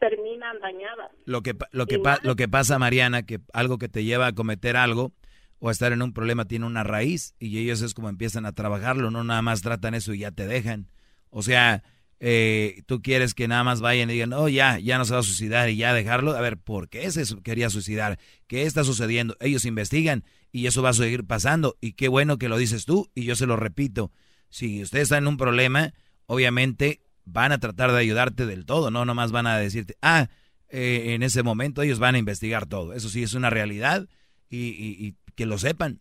terminan 0.00 0.58
dañadas. 0.60 1.12
Lo 1.24 1.42
que, 1.42 1.54
lo 1.70 1.86
que, 1.86 2.00
lo 2.22 2.36
que 2.36 2.48
pasa, 2.48 2.78
Mariana, 2.78 3.24
que 3.24 3.40
algo 3.52 3.78
que 3.78 3.88
te 3.88 4.04
lleva 4.04 4.26
a 4.26 4.32
cometer 4.32 4.76
algo 4.76 5.12
o 5.60 5.68
a 5.68 5.72
estar 5.72 5.92
en 5.92 6.02
un 6.02 6.12
problema 6.12 6.44
tiene 6.46 6.66
una 6.66 6.82
raíz 6.82 7.36
y 7.38 7.58
ellos 7.60 7.82
es 7.82 7.94
como 7.94 8.08
empiezan 8.08 8.44
a 8.46 8.52
trabajarlo, 8.52 9.12
no 9.12 9.22
nada 9.22 9.42
más 9.42 9.62
tratan 9.62 9.94
eso 9.94 10.12
y 10.12 10.18
ya 10.18 10.32
te 10.32 10.46
dejan. 10.46 10.88
O 11.30 11.42
sea, 11.42 11.84
eh, 12.18 12.82
tú 12.86 13.00
quieres 13.00 13.34
que 13.34 13.48
nada 13.48 13.64
más 13.64 13.80
vayan 13.80 14.10
y 14.10 14.14
digan, 14.14 14.32
oh, 14.32 14.48
ya, 14.48 14.78
ya 14.78 14.98
no 14.98 15.04
se 15.04 15.12
va 15.12 15.20
a 15.20 15.24
suicidar 15.24 15.68
y 15.70 15.76
ya 15.76 15.94
dejarlo. 15.94 16.36
A 16.36 16.40
ver, 16.40 16.56
¿por 16.56 16.88
qué 16.88 17.10
se 17.10 17.24
quería 17.42 17.70
suicidar? 17.70 18.18
¿Qué 18.46 18.62
está 18.62 18.84
sucediendo? 18.84 19.36
Ellos 19.40 19.64
investigan 19.64 20.24
y 20.52 20.66
eso 20.66 20.82
va 20.82 20.90
a 20.90 20.94
seguir 20.94 21.26
pasando. 21.26 21.76
Y 21.80 21.92
qué 21.92 22.08
bueno 22.08 22.38
que 22.38 22.48
lo 22.48 22.58
dices 22.58 22.84
tú 22.84 23.10
y 23.14 23.24
yo 23.24 23.34
se 23.34 23.46
lo 23.46 23.56
repito. 23.56 24.10
Si 24.50 24.82
usted 24.82 25.00
está 25.00 25.18
en 25.18 25.26
un 25.26 25.36
problema, 25.36 25.94
obviamente 26.32 27.00
van 27.24 27.52
a 27.52 27.58
tratar 27.58 27.92
de 27.92 27.98
ayudarte 27.98 28.46
del 28.46 28.64
todo, 28.64 28.90
no 28.90 29.04
nomás 29.04 29.32
van 29.32 29.46
a 29.46 29.58
decirte, 29.58 29.94
ah, 30.00 30.28
eh, 30.70 31.14
en 31.14 31.22
ese 31.22 31.42
momento 31.42 31.82
ellos 31.82 31.98
van 31.98 32.14
a 32.14 32.18
investigar 32.18 32.66
todo. 32.66 32.94
Eso 32.94 33.08
sí 33.10 33.22
es 33.22 33.34
una 33.34 33.50
realidad 33.50 34.06
y, 34.48 34.70
y, 35.06 35.14
que 35.36 35.44
lo 35.44 35.58
sepan. 35.58 36.00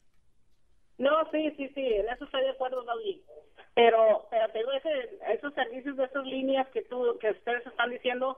No, 0.98 1.12
sí, 1.32 1.52
sí, 1.58 1.70
sí, 1.76 1.82
en 1.82 2.08
eso 2.08 2.26
estoy 2.26 2.44
de 2.44 2.52
acuerdo, 2.52 2.84
David. 2.84 3.18
Pero, 3.74 4.28
pero 4.30 4.48
te 4.50 4.60
digo, 4.60 4.72
ese, 4.72 5.20
esos 5.34 5.54
servicios 5.54 5.98
de 5.98 6.06
esas 6.06 6.26
líneas 6.26 6.68
que 6.74 6.84
tú, 6.84 7.18
que 7.20 7.32
ustedes 7.32 7.66
están 7.66 7.90
diciendo, 7.90 8.38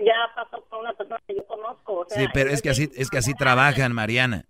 ya 0.00 0.34
pasó 0.34 0.64
con 0.68 0.80
una 0.80 0.94
persona 0.94 1.20
que 1.26 1.36
yo 1.36 1.46
conozco. 1.46 2.06
sí, 2.08 2.26
pero 2.34 2.50
es 2.50 2.62
que 2.62 2.70
así, 2.70 2.88
es 2.96 3.10
que 3.10 3.18
así 3.18 3.34
trabajan, 3.34 3.92
Mariana. 3.92 4.47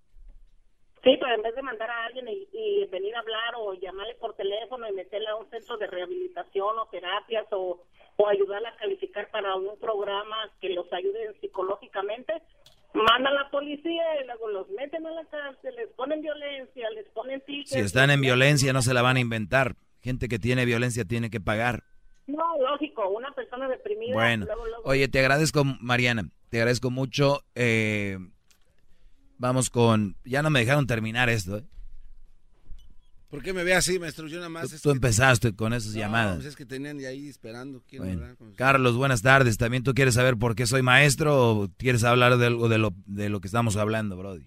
Sí, 1.04 1.16
pero 1.20 1.34
en 1.34 1.42
vez 1.42 1.54
de 1.54 1.62
mandar 1.62 1.90
a 1.90 2.04
alguien 2.06 2.26
y, 2.28 2.86
venir 2.86 3.14
a 3.14 3.20
hablar 3.20 3.54
o 3.56 3.74
llamarle 3.74 4.14
por 4.14 4.34
teléfono 4.34 4.88
y 4.88 4.92
meterle 4.92 5.28
a 5.28 5.36
un 5.36 5.48
centro 5.50 5.76
de 5.76 5.86
rehabilitación 5.86 6.78
o 6.78 6.86
terapias 6.86 7.46
o, 7.52 7.84
o 8.16 8.28
ayudarla 8.28 8.70
a 8.70 8.76
calificar 8.76 9.30
para 9.30 9.54
un 9.54 9.78
programa 9.78 10.36
que 10.60 10.70
los 10.70 10.90
ayude 10.92 11.34
psicológicamente, 11.40 12.32
mandan 12.94 13.26
a 13.26 13.44
la 13.44 13.50
policía 13.50 14.20
y 14.22 14.26
luego 14.26 14.48
los 14.48 14.68
meten 14.70 15.06
a 15.06 15.10
la 15.10 15.24
cárcel, 15.26 15.74
les 15.76 15.88
ponen 15.90 16.22
violencia, 16.22 16.90
les 16.90 17.06
ponen 17.10 17.40
tickets. 17.42 17.70
Si 17.70 17.78
están 17.78 18.10
en 18.10 18.20
violencia 18.20 18.72
no 18.72 18.82
se 18.82 18.94
la 18.94 19.02
van 19.02 19.16
a 19.16 19.20
inventar. 19.20 19.76
Gente 20.00 20.28
que 20.28 20.38
tiene 20.38 20.64
violencia 20.64 21.04
tiene 21.04 21.30
que 21.30 21.40
pagar. 21.40 21.82
No, 22.26 22.58
lógico, 22.60 23.08
una 23.08 23.32
persona 23.32 23.68
deprimida. 23.68 24.14
Bueno, 24.14 24.46
oye, 24.84 25.08
te 25.08 25.18
agradezco, 25.18 25.64
Mariana, 25.80 26.30
te 26.50 26.58
agradezco 26.58 26.90
mucho. 26.90 27.40
Eh, 27.54 28.18
Vamos 29.38 29.70
con... 29.70 30.16
Ya 30.24 30.42
no 30.42 30.50
me 30.50 30.60
dejaron 30.60 30.86
terminar 30.86 31.28
esto. 31.28 31.58
¿eh? 31.58 31.64
¿Por 33.30 33.42
qué 33.42 33.52
me 33.52 33.62
ve 33.62 33.74
así, 33.74 33.98
maestro? 33.98 34.26
Yo 34.26 34.38
nada 34.38 34.48
más... 34.48 34.80
Tú, 34.82 34.90
empezaste 34.90 35.54
con 35.54 35.72
esas 35.72 35.92
llamadas. 35.92 36.36
Pues 36.36 36.46
es 36.46 36.56
que 36.56 36.64
tenían 36.64 36.98
ahí 36.98 37.28
esperando. 37.28 37.82
Carlos, 38.56 38.96
buenas 38.96 39.22
tardes. 39.22 39.58
¿También 39.58 39.82
tú 39.82 39.94
quieres 39.94 40.14
saber 40.14 40.36
por 40.36 40.54
qué 40.54 40.66
soy 40.66 40.82
maestro 40.82 41.50
o 41.50 41.68
quieres 41.76 42.04
hablar 42.04 42.38
de 42.38 42.46
algo 42.46 42.68
de 42.68 42.78
lo, 42.78 42.90
de 43.06 43.28
lo 43.28 43.40
que 43.40 43.48
estamos 43.48 43.76
hablando, 43.76 44.16
Brody? 44.16 44.44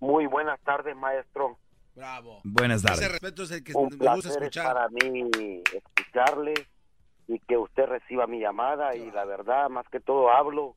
Muy 0.00 0.26
buenas 0.26 0.60
tardes, 0.60 0.96
maestro. 0.96 1.58
Bravo. 1.94 2.40
Buenas 2.44 2.82
tardes. 2.82 3.00
Ese 3.00 3.08
respeto 3.08 3.44
es 3.44 3.50
el 3.52 3.64
que 3.64 3.72
Un 3.74 3.96
me 3.98 4.14
gusta 4.14 4.28
escuchar. 4.28 4.66
para 4.66 4.88
mí 4.88 5.30
escucharle 5.72 6.54
y 7.28 7.38
que 7.40 7.56
usted 7.56 7.86
reciba 7.86 8.26
mi 8.26 8.40
llamada 8.40 8.94
y 8.96 9.10
la 9.12 9.24
verdad, 9.24 9.70
más 9.70 9.86
que 9.90 10.00
todo 10.00 10.30
hablo 10.30 10.76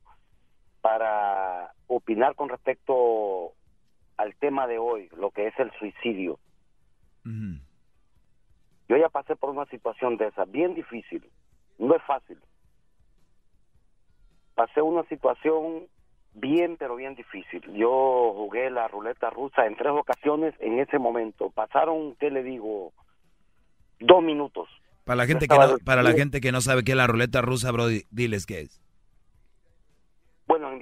para 0.80 1.72
opinar 1.86 2.34
con 2.34 2.48
respecto 2.48 3.52
al 4.16 4.34
tema 4.36 4.66
de 4.66 4.78
hoy, 4.78 5.08
lo 5.16 5.30
que 5.30 5.46
es 5.46 5.58
el 5.58 5.70
suicidio. 5.78 6.38
Yo 8.88 8.96
ya 8.96 9.08
pasé 9.08 9.36
por 9.36 9.50
una 9.50 9.66
situación 9.66 10.16
de 10.16 10.28
esa, 10.28 10.44
bien 10.44 10.74
difícil, 10.74 11.22
no 11.78 11.94
es 11.94 12.02
fácil. 12.02 12.38
Pasé 14.54 14.82
una 14.82 15.04
situación 15.04 15.86
bien, 16.34 16.76
pero 16.76 16.96
bien 16.96 17.14
difícil. 17.14 17.62
Yo 17.72 18.32
jugué 18.34 18.70
la 18.70 18.88
ruleta 18.88 19.30
rusa 19.30 19.66
en 19.66 19.76
tres 19.76 19.92
ocasiones 19.92 20.54
en 20.58 20.78
ese 20.78 20.98
momento. 20.98 21.50
Pasaron, 21.50 22.14
¿qué 22.16 22.30
le 22.30 22.42
digo? 22.42 22.92
Dos 24.00 24.22
minutos. 24.22 24.68
Para 25.04 25.16
la 25.16 25.26
gente, 25.26 25.48
que 25.48 25.56
no, 25.56 25.78
para 25.84 26.02
la 26.02 26.12
gente 26.12 26.40
que 26.40 26.52
no 26.52 26.60
sabe 26.60 26.84
qué 26.84 26.92
es 26.92 26.96
la 26.96 27.06
ruleta 27.06 27.40
rusa, 27.40 27.72
bro, 27.72 27.86
diles 28.10 28.46
qué 28.46 28.60
es. 28.60 28.80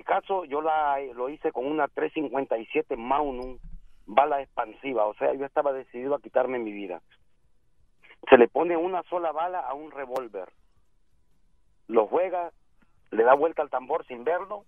Caso 0.09 0.47
yo 0.47 0.63
la, 0.63 0.99
lo 1.15 1.29
hice 1.29 1.53
con 1.53 1.67
una 1.67 1.87
357 1.87 2.97
Magnum, 2.97 3.59
bala 4.07 4.41
expansiva, 4.41 5.05
o 5.05 5.13
sea, 5.17 5.35
yo 5.35 5.45
estaba 5.45 5.71
decidido 5.75 6.15
a 6.15 6.21
quitarme 6.23 6.59
mi 6.59 6.73
vida. 6.73 7.03
Se 8.31 8.39
le 8.39 8.49
pone 8.49 8.75
una 8.75 9.03
sola 9.11 9.33
bala 9.33 9.61
a 9.61 9.75
un 9.75 9.91
revólver, 9.91 10.49
lo 11.89 12.07
juega, 12.07 12.53
le 13.11 13.23
da 13.23 13.35
vuelta 13.35 13.61
al 13.61 13.69
tambor 13.69 14.07
sin 14.07 14.25
verlo, 14.25 14.65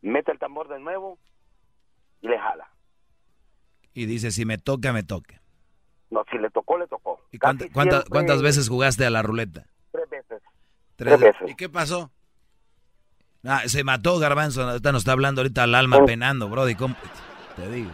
mete 0.00 0.32
el 0.32 0.38
tambor 0.38 0.68
de 0.68 0.80
nuevo 0.80 1.18
y 2.22 2.28
le 2.28 2.38
jala. 2.38 2.70
Y 3.92 4.06
dice, 4.06 4.30
si 4.30 4.46
me 4.46 4.56
toca, 4.56 4.94
me 4.94 5.02
toca. 5.02 5.42
No, 6.08 6.24
si 6.30 6.38
le 6.38 6.48
tocó, 6.48 6.78
le 6.78 6.86
tocó. 6.86 7.20
¿Y 7.32 7.38
cuántas 7.38 8.40
veces 8.40 8.70
jugaste 8.70 9.04
a 9.04 9.10
la 9.10 9.20
ruleta? 9.20 9.66
Tres 9.90 10.08
veces. 10.08 10.42
Tres, 10.96 11.20
veces. 11.20 11.50
¿Y 11.50 11.54
qué 11.54 11.68
pasó? 11.68 12.10
Ah, 13.44 13.62
se 13.66 13.82
mató 13.82 14.18
Garbanzo, 14.18 14.62
ahorita 14.62 14.92
nos 14.92 15.00
está 15.00 15.12
hablando 15.12 15.40
ahorita 15.40 15.64
al 15.64 15.74
alma 15.74 16.04
penando, 16.04 16.48
brody, 16.48 16.76
te 16.76 17.68
digo. 17.70 17.90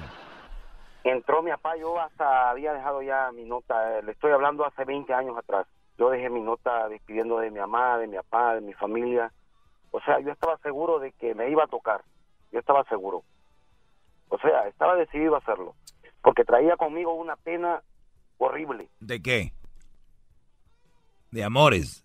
Entró 1.04 1.42
mi 1.42 1.50
papá, 1.50 1.74
yo 1.76 1.98
hasta 1.98 2.50
había 2.50 2.74
dejado 2.74 3.00
ya 3.00 3.32
mi 3.32 3.44
nota, 3.44 3.98
eh, 3.98 4.02
le 4.02 4.12
estoy 4.12 4.30
hablando 4.32 4.66
hace 4.66 4.84
20 4.84 5.12
años 5.14 5.38
atrás. 5.38 5.66
Yo 5.96 6.10
dejé 6.10 6.28
mi 6.28 6.40
nota 6.40 6.88
despidiendo 6.88 7.38
de 7.38 7.50
mi 7.50 7.58
mamá, 7.58 7.96
de 7.96 8.06
mi 8.06 8.16
papá, 8.16 8.56
de 8.56 8.60
mi 8.60 8.74
familia. 8.74 9.32
O 9.90 10.00
sea, 10.00 10.20
yo 10.20 10.30
estaba 10.30 10.58
seguro 10.58 10.98
de 10.98 11.12
que 11.12 11.34
me 11.34 11.50
iba 11.50 11.64
a 11.64 11.68
tocar. 11.68 12.02
Yo 12.52 12.60
estaba 12.60 12.84
seguro. 12.84 13.24
O 14.28 14.38
sea, 14.38 14.68
estaba 14.68 14.96
decidido 14.96 15.34
a 15.34 15.38
hacerlo. 15.38 15.74
Porque 16.22 16.44
traía 16.44 16.76
conmigo 16.76 17.14
una 17.14 17.36
pena 17.36 17.82
horrible. 18.36 18.88
¿De 19.00 19.22
qué? 19.22 19.52
De 21.30 21.42
amores. 21.42 22.04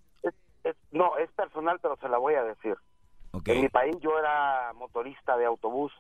no, 0.91 1.17
es 1.17 1.29
personal, 1.33 1.77
pero 1.81 1.97
se 1.97 2.07
la 2.07 2.17
voy 2.17 2.35
a 2.35 2.43
decir. 2.43 2.75
En 3.45 3.61
mi 3.61 3.69
país 3.69 3.95
yo 3.99 4.17
era 4.17 4.73
motorista 4.73 5.35
de 5.37 5.45
autobús. 5.45 5.91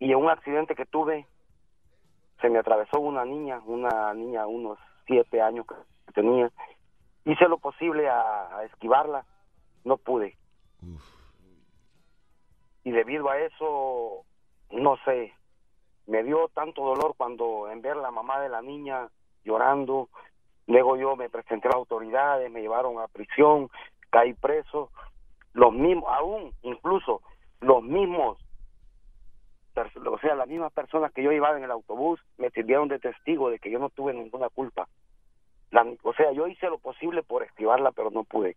Y 0.00 0.12
en 0.12 0.16
un 0.16 0.28
accidente 0.28 0.74
que 0.74 0.86
tuve, 0.86 1.26
se 2.40 2.50
me 2.50 2.58
atravesó 2.58 3.00
una 3.00 3.24
niña, 3.24 3.60
una 3.64 4.12
niña 4.12 4.46
unos 4.46 4.78
siete 5.06 5.40
años 5.40 5.66
que 5.66 6.12
tenía. 6.12 6.50
Hice 7.24 7.48
lo 7.48 7.58
posible 7.58 8.08
a, 8.08 8.64
esquivarla, 8.64 9.24
no 9.84 9.96
pude. 9.96 10.36
Y 12.82 12.90
debido 12.90 13.30
a 13.30 13.38
eso, 13.38 14.24
no 14.72 14.96
sé, 15.04 15.32
me 16.06 16.22
dio 16.22 16.48
tanto 16.48 16.84
dolor 16.84 17.14
cuando 17.16 17.70
en 17.70 17.80
ver 17.80 17.96
la 17.96 18.10
mamá 18.10 18.40
de 18.40 18.50
la 18.50 18.60
niña 18.60 19.08
llorando, 19.44 20.10
Luego 20.66 20.96
yo 20.96 21.14
me 21.16 21.28
presenté 21.28 21.68
a 21.68 21.72
las 21.72 21.76
autoridades, 21.76 22.50
me 22.50 22.62
llevaron 22.62 22.98
a 22.98 23.08
prisión, 23.08 23.70
caí 24.14 24.32
preso, 24.32 24.92
los 25.54 25.72
mismos, 25.72 26.04
aún 26.08 26.52
incluso 26.62 27.20
los 27.60 27.82
mismos, 27.82 28.38
o 29.74 30.18
sea, 30.18 30.36
las 30.36 30.46
mismas 30.46 30.72
personas 30.72 31.12
que 31.12 31.24
yo 31.24 31.32
llevaba 31.32 31.58
en 31.58 31.64
el 31.64 31.70
autobús 31.72 32.20
me 32.38 32.50
sirvieron 32.50 32.86
de 32.86 33.00
testigo 33.00 33.50
de 33.50 33.58
que 33.58 33.72
yo 33.72 33.80
no 33.80 33.90
tuve 33.90 34.14
ninguna 34.14 34.48
culpa. 34.50 34.86
O 36.04 36.14
sea, 36.14 36.30
yo 36.30 36.46
hice 36.46 36.70
lo 36.70 36.78
posible 36.78 37.24
por 37.24 37.42
esquivarla, 37.42 37.90
pero 37.90 38.12
no 38.12 38.22
pude. 38.22 38.56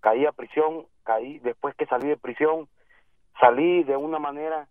Caí 0.00 0.26
a 0.26 0.32
prisión, 0.32 0.86
caí 1.04 1.38
después 1.38 1.76
que 1.76 1.86
salí 1.86 2.08
de 2.08 2.16
prisión, 2.16 2.68
salí 3.38 3.84
de 3.84 3.96
una 3.96 4.18
manera, 4.18 4.66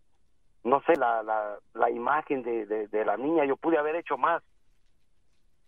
no 0.66 0.82
sé, 0.82 0.98
la, 0.98 1.24
la, 1.24 1.58
la 1.74 1.90
imagen 1.90 2.44
de, 2.44 2.66
de 2.66 3.06
la 3.06 3.16
niña, 3.16 3.46
yo 3.46 3.56
pude 3.56 3.78
haber 3.78 3.96
hecho 3.96 4.18
más, 4.18 4.44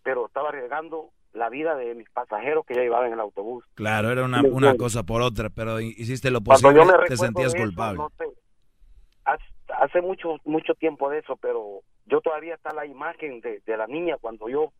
pero 0.02 0.26
estaba 0.26 0.50
arriesgando 0.50 1.12
la 1.32 1.48
vida 1.48 1.76
de 1.76 1.94
mis 1.94 2.08
pasajeros 2.10 2.64
que 2.66 2.74
yo 2.74 2.80
llevaba 2.82 3.06
en 3.06 3.12
el 3.12 3.20
autobús. 3.20 3.64
Claro, 3.74 4.10
era 4.10 4.24
una, 4.24 4.42
una 4.42 4.76
cosa 4.76 5.02
por 5.04 5.22
otra, 5.22 5.48
pero 5.50 5.80
hi- 5.80 5.94
hiciste 5.96 6.30
lo 6.30 6.40
posible, 6.40 6.74
yo 6.74 6.84
me 6.84 6.92
te 7.06 7.16
sentías 7.16 7.54
eso, 7.54 7.62
culpable. 7.62 7.98
no 7.98 8.10
sé, 8.18 8.24
hace, 9.78 10.00
mucho 10.02 10.36
mucho 10.44 10.74
tiempo 10.74 11.08
de 11.10 11.18
eso, 11.20 11.36
pero 11.36 11.80
yo 12.06 12.20
todavía 12.20 12.54
está 12.54 12.74
la 12.74 12.86
imagen 12.86 13.40
de, 13.40 13.62
de 13.64 13.76
la 13.76 13.86
niña 13.86 14.16
cuando 14.20 14.48
yo 14.48 14.72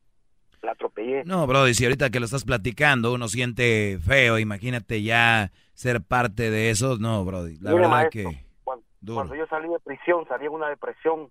la 0.62 0.72
atropellé. 0.72 1.24
No, 1.24 1.46
Brody, 1.46 1.72
si 1.74 1.84
ahorita 1.84 2.10
que 2.10 2.18
lo 2.20 2.26
estás 2.26 2.44
platicando 2.44 3.14
uno 3.14 3.28
siente 3.28 3.98
feo, 4.04 4.38
imagínate 4.38 5.02
ya 5.02 5.50
ser 5.72 6.02
parte 6.02 6.50
de 6.50 6.70
eso. 6.70 6.98
No, 6.98 7.24
Brody, 7.24 7.56
la 7.60 7.70
Mire, 7.70 7.82
verdad 7.82 7.90
maestro, 7.90 8.30
que... 8.30 8.44
cuando, 8.64 8.84
cuando 9.14 9.34
yo 9.36 9.46
salí 9.46 9.68
de 9.68 9.78
prisión, 9.78 10.26
salí 10.28 10.46
en 10.46 10.52
una 10.52 10.68
depresión. 10.68 11.30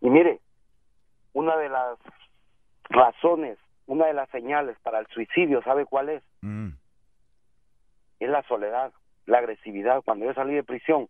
Y 0.00 0.08
mire, 0.08 0.40
una 1.32 1.56
de 1.56 1.68
las 1.68 1.98
razones, 2.88 3.58
una 3.86 4.06
de 4.06 4.14
las 4.14 4.28
señales 4.30 4.76
para 4.82 4.98
el 5.00 5.06
suicidio, 5.08 5.62
¿sabe 5.62 5.86
cuál 5.86 6.08
es? 6.10 6.22
Mm. 6.42 6.70
Es 8.20 8.28
la 8.30 8.42
soledad, 8.48 8.92
la 9.26 9.38
agresividad. 9.38 10.02
Cuando 10.04 10.24
yo 10.26 10.34
salí 10.34 10.54
de 10.54 10.64
prisión, 10.64 11.08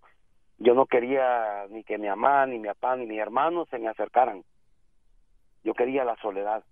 yo 0.58 0.74
no 0.74 0.86
quería 0.86 1.66
ni 1.70 1.84
que 1.84 1.98
mi 1.98 2.08
mamá, 2.08 2.46
ni 2.46 2.58
mi 2.58 2.68
papá, 2.68 2.96
ni 2.96 3.06
mis 3.06 3.18
hermanos 3.20 3.68
se 3.70 3.78
me 3.78 3.88
acercaran. 3.88 4.42
Yo 5.64 5.74
quería 5.74 6.04
la 6.04 6.16
soledad. 6.16 6.64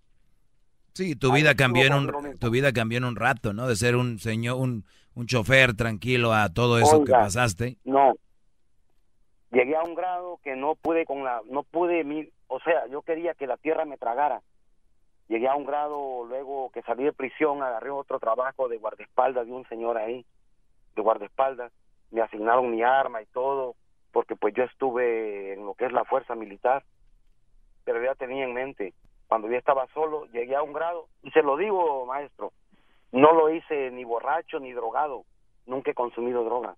Sí, 0.94 1.16
tu 1.16 1.32
Ahí 1.32 1.40
vida 1.42 1.54
cambió 1.54 1.86
en 1.86 1.92
un 1.94 2.38
tu 2.38 2.50
vida 2.50 2.72
cambió 2.72 2.98
en 2.98 3.04
un 3.04 3.16
rato, 3.16 3.52
¿no? 3.52 3.66
De 3.66 3.74
ser 3.76 3.96
un 3.96 4.18
señor, 4.20 4.56
un, 4.60 4.84
un 5.14 5.26
chofer 5.26 5.74
tranquilo 5.74 6.32
a 6.32 6.48
todo 6.52 6.78
eso 6.78 7.04
que 7.04 7.10
pasaste. 7.12 7.76
No. 7.84 8.14
Llegué 9.50 9.76
a 9.76 9.82
un 9.82 9.94
grado 9.94 10.38
que 10.42 10.54
no 10.56 10.74
pude 10.76 11.04
con 11.04 11.24
la, 11.24 11.40
no 11.50 11.62
pude, 11.64 12.02
mi- 12.04 12.28
o 12.48 12.60
sea, 12.60 12.86
yo 12.88 13.02
quería 13.02 13.34
que 13.34 13.46
la 13.46 13.56
tierra 13.56 13.84
me 13.84 13.96
tragara. 13.98 14.40
Llegué 15.28 15.48
a 15.48 15.54
un 15.54 15.64
grado, 15.64 16.24
luego 16.24 16.70
que 16.70 16.82
salí 16.82 17.04
de 17.04 17.12
prisión, 17.12 17.62
agarré 17.62 17.90
otro 17.90 18.18
trabajo 18.18 18.68
de 18.68 18.78
guardaespaldas 18.78 19.46
de 19.46 19.52
un 19.52 19.66
señor 19.68 19.96
ahí, 19.96 20.24
de 20.94 21.02
guardaespaldas. 21.02 21.72
Me 22.10 22.20
asignaron 22.20 22.70
mi 22.70 22.82
arma 22.82 23.22
y 23.22 23.26
todo, 23.26 23.74
porque 24.12 24.36
pues 24.36 24.54
yo 24.54 24.64
estuve 24.64 25.54
en 25.54 25.64
lo 25.64 25.74
que 25.74 25.86
es 25.86 25.92
la 25.92 26.04
fuerza 26.04 26.34
militar. 26.34 26.84
Pero 27.84 28.02
ya 28.02 28.14
tenía 28.14 28.44
en 28.44 28.54
mente, 28.54 28.94
cuando 29.28 29.48
yo 29.48 29.56
estaba 29.56 29.86
solo, 29.94 30.26
llegué 30.26 30.56
a 30.56 30.62
un 30.62 30.72
grado, 30.72 31.08
y 31.22 31.30
se 31.30 31.42
lo 31.42 31.56
digo, 31.56 32.06
maestro, 32.06 32.52
no 33.12 33.32
lo 33.32 33.50
hice 33.50 33.90
ni 33.90 34.04
borracho 34.04 34.60
ni 34.60 34.72
drogado, 34.72 35.24
nunca 35.66 35.90
he 35.90 35.94
consumido 35.94 36.44
droga 36.44 36.76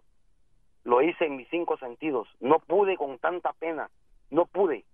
lo 0.87 1.03
hice 1.03 1.27
en 1.27 1.37
mis 1.37 1.49
cinco 1.49 1.77
sentidos. 1.77 2.29
No 2.41 2.61
pude 2.61 2.97
con 2.97 3.19
tanta 3.19 3.53
pena, 3.53 3.91
no 4.31 4.47
pude. 4.47 4.85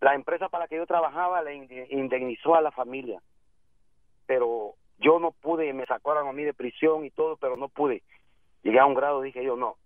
La 0.00 0.14
empresa 0.14 0.48
para 0.48 0.64
la 0.64 0.68
que 0.68 0.76
yo 0.76 0.86
trabajaba 0.86 1.42
le 1.42 1.54
inde- 1.56 1.86
indemnizó 1.90 2.54
a 2.54 2.62
la 2.62 2.70
familia, 2.70 3.20
pero 4.26 4.74
yo 4.98 5.18
no 5.18 5.30
pude, 5.32 5.72
me 5.72 5.86
sacaron 5.86 6.28
a 6.28 6.32
mí 6.32 6.42
de 6.44 6.54
prisión 6.54 7.04
y 7.04 7.10
todo, 7.10 7.36
pero 7.36 7.56
no 7.56 7.68
pude. 7.68 8.02
Llegué 8.62 8.78
a 8.78 8.86
un 8.86 8.94
grado, 8.94 9.20
dije 9.22 9.44
yo, 9.44 9.56
no, 9.56 9.76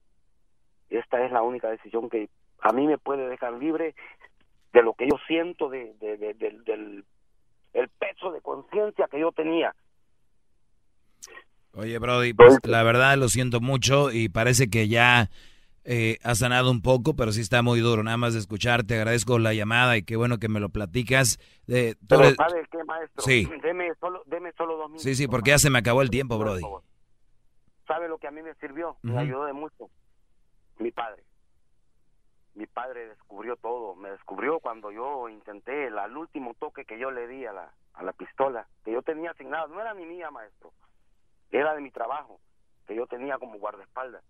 esta 0.90 1.24
es 1.24 1.33
la 1.33 1.42
única 1.42 1.68
decisión 1.70 2.09
que 2.11 2.29
a 2.61 2.72
mí 2.72 2.87
me 2.87 2.98
puede 2.98 3.29
dejar 3.29 3.53
libre 3.55 3.94
de 4.72 4.83
lo 4.83 4.94
que 4.94 5.09
yo 5.09 5.16
siento, 5.27 5.68
de, 5.68 5.94
de- 6.00 6.16
de- 6.16 6.35
del- 6.35 6.64
del 6.64 7.05
el 7.72 7.88
peso 7.88 8.31
de 8.31 8.40
conciencia 8.40 9.09
que 9.11 9.18
yo 9.18 9.33
tenía. 9.33 9.74
Oye, 11.77 11.98
Brody, 11.98 12.33
pues 12.35 12.59
la 12.64 12.85
verdad 12.85 13.16
lo 13.16 13.29
siento 13.29 13.61
mucho 13.61 14.12
y 14.12 14.29
parece 14.29 14.70
que 14.70 14.87
ya 14.87 15.29
eh, 15.85 16.18
has 16.23 16.38
sanado 16.38 16.70
un 16.70 16.81
poco, 16.83 17.14
pero 17.14 17.31
sí 17.33 17.40
está 17.40 17.62
muy 17.62 17.81
duro. 17.81 18.03
Nada 18.03 18.16
más 18.16 18.33
de 18.35 18.40
escucharte, 18.40 18.94
agradezco 18.97 19.38
la 19.38 19.53
llamada 19.55 19.97
y 19.97 20.03
qué 20.03 20.16
bueno 20.16 20.38
que 20.38 20.49
me 20.49 20.61
lo 20.61 20.68
platicas. 20.70 21.38
Eh, 21.68 21.94
Pero 22.09 22.23
eres- 22.25 22.37
¿sabe 22.37 22.66
qué, 22.70 22.83
maestro? 22.85 23.23
Sí. 23.23 23.49
Deme 23.62 23.92
solo, 24.01 24.23
deme 24.27 24.53
solo 24.57 24.77
dos 24.77 24.87
minutos. 24.88 25.03
Sí, 25.03 25.14
sí, 25.14 25.29
porque 25.29 25.51
ya 25.51 25.59
se 25.59 25.70
me 25.70 25.79
acabó 25.79 26.03
el 26.03 26.11
tiempo, 26.11 26.38
Brody. 26.38 26.62
¿Sabe 27.87 28.09
lo 28.09 28.18
que 28.18 28.27
a 28.27 28.31
mí 28.31 28.42
me 28.42 28.55
sirvió? 28.55 28.97
Me 29.03 29.18
ayudó 29.18 29.44
de 29.44 29.53
mucho. 29.53 29.90
Mi 30.79 30.90
padre. 30.90 31.23
Mi 32.55 32.66
padre 32.66 33.09
descubrió 33.09 33.57
todo. 33.57 33.94
Me 33.94 34.11
descubrió 34.11 34.61
cuando 34.61 34.90
yo 34.92 35.29
intenté 35.29 35.88
el, 35.88 35.99
al 35.99 36.16
último 36.16 36.55
toque 36.55 36.85
que 36.85 36.99
yo 36.99 37.11
le 37.11 37.27
di 37.29 37.44
a 37.47 37.53
la, 37.53 37.73
a 37.94 38.03
la 38.03 38.12
pistola, 38.12 38.66
que 38.85 38.92
yo 38.92 39.03
tenía 39.03 39.33
asignado. 39.33 39.68
No 39.68 39.81
era 39.81 39.92
ni 39.92 40.07
mía, 40.07 40.31
maestro. 40.31 40.73
Era 41.51 41.75
de 41.75 41.81
mi 41.81 41.90
trabajo, 41.90 42.40
que 42.87 42.94
yo 42.97 43.07
tenía 43.07 43.38
como 43.38 43.59
guardaespaldas. 43.59 44.23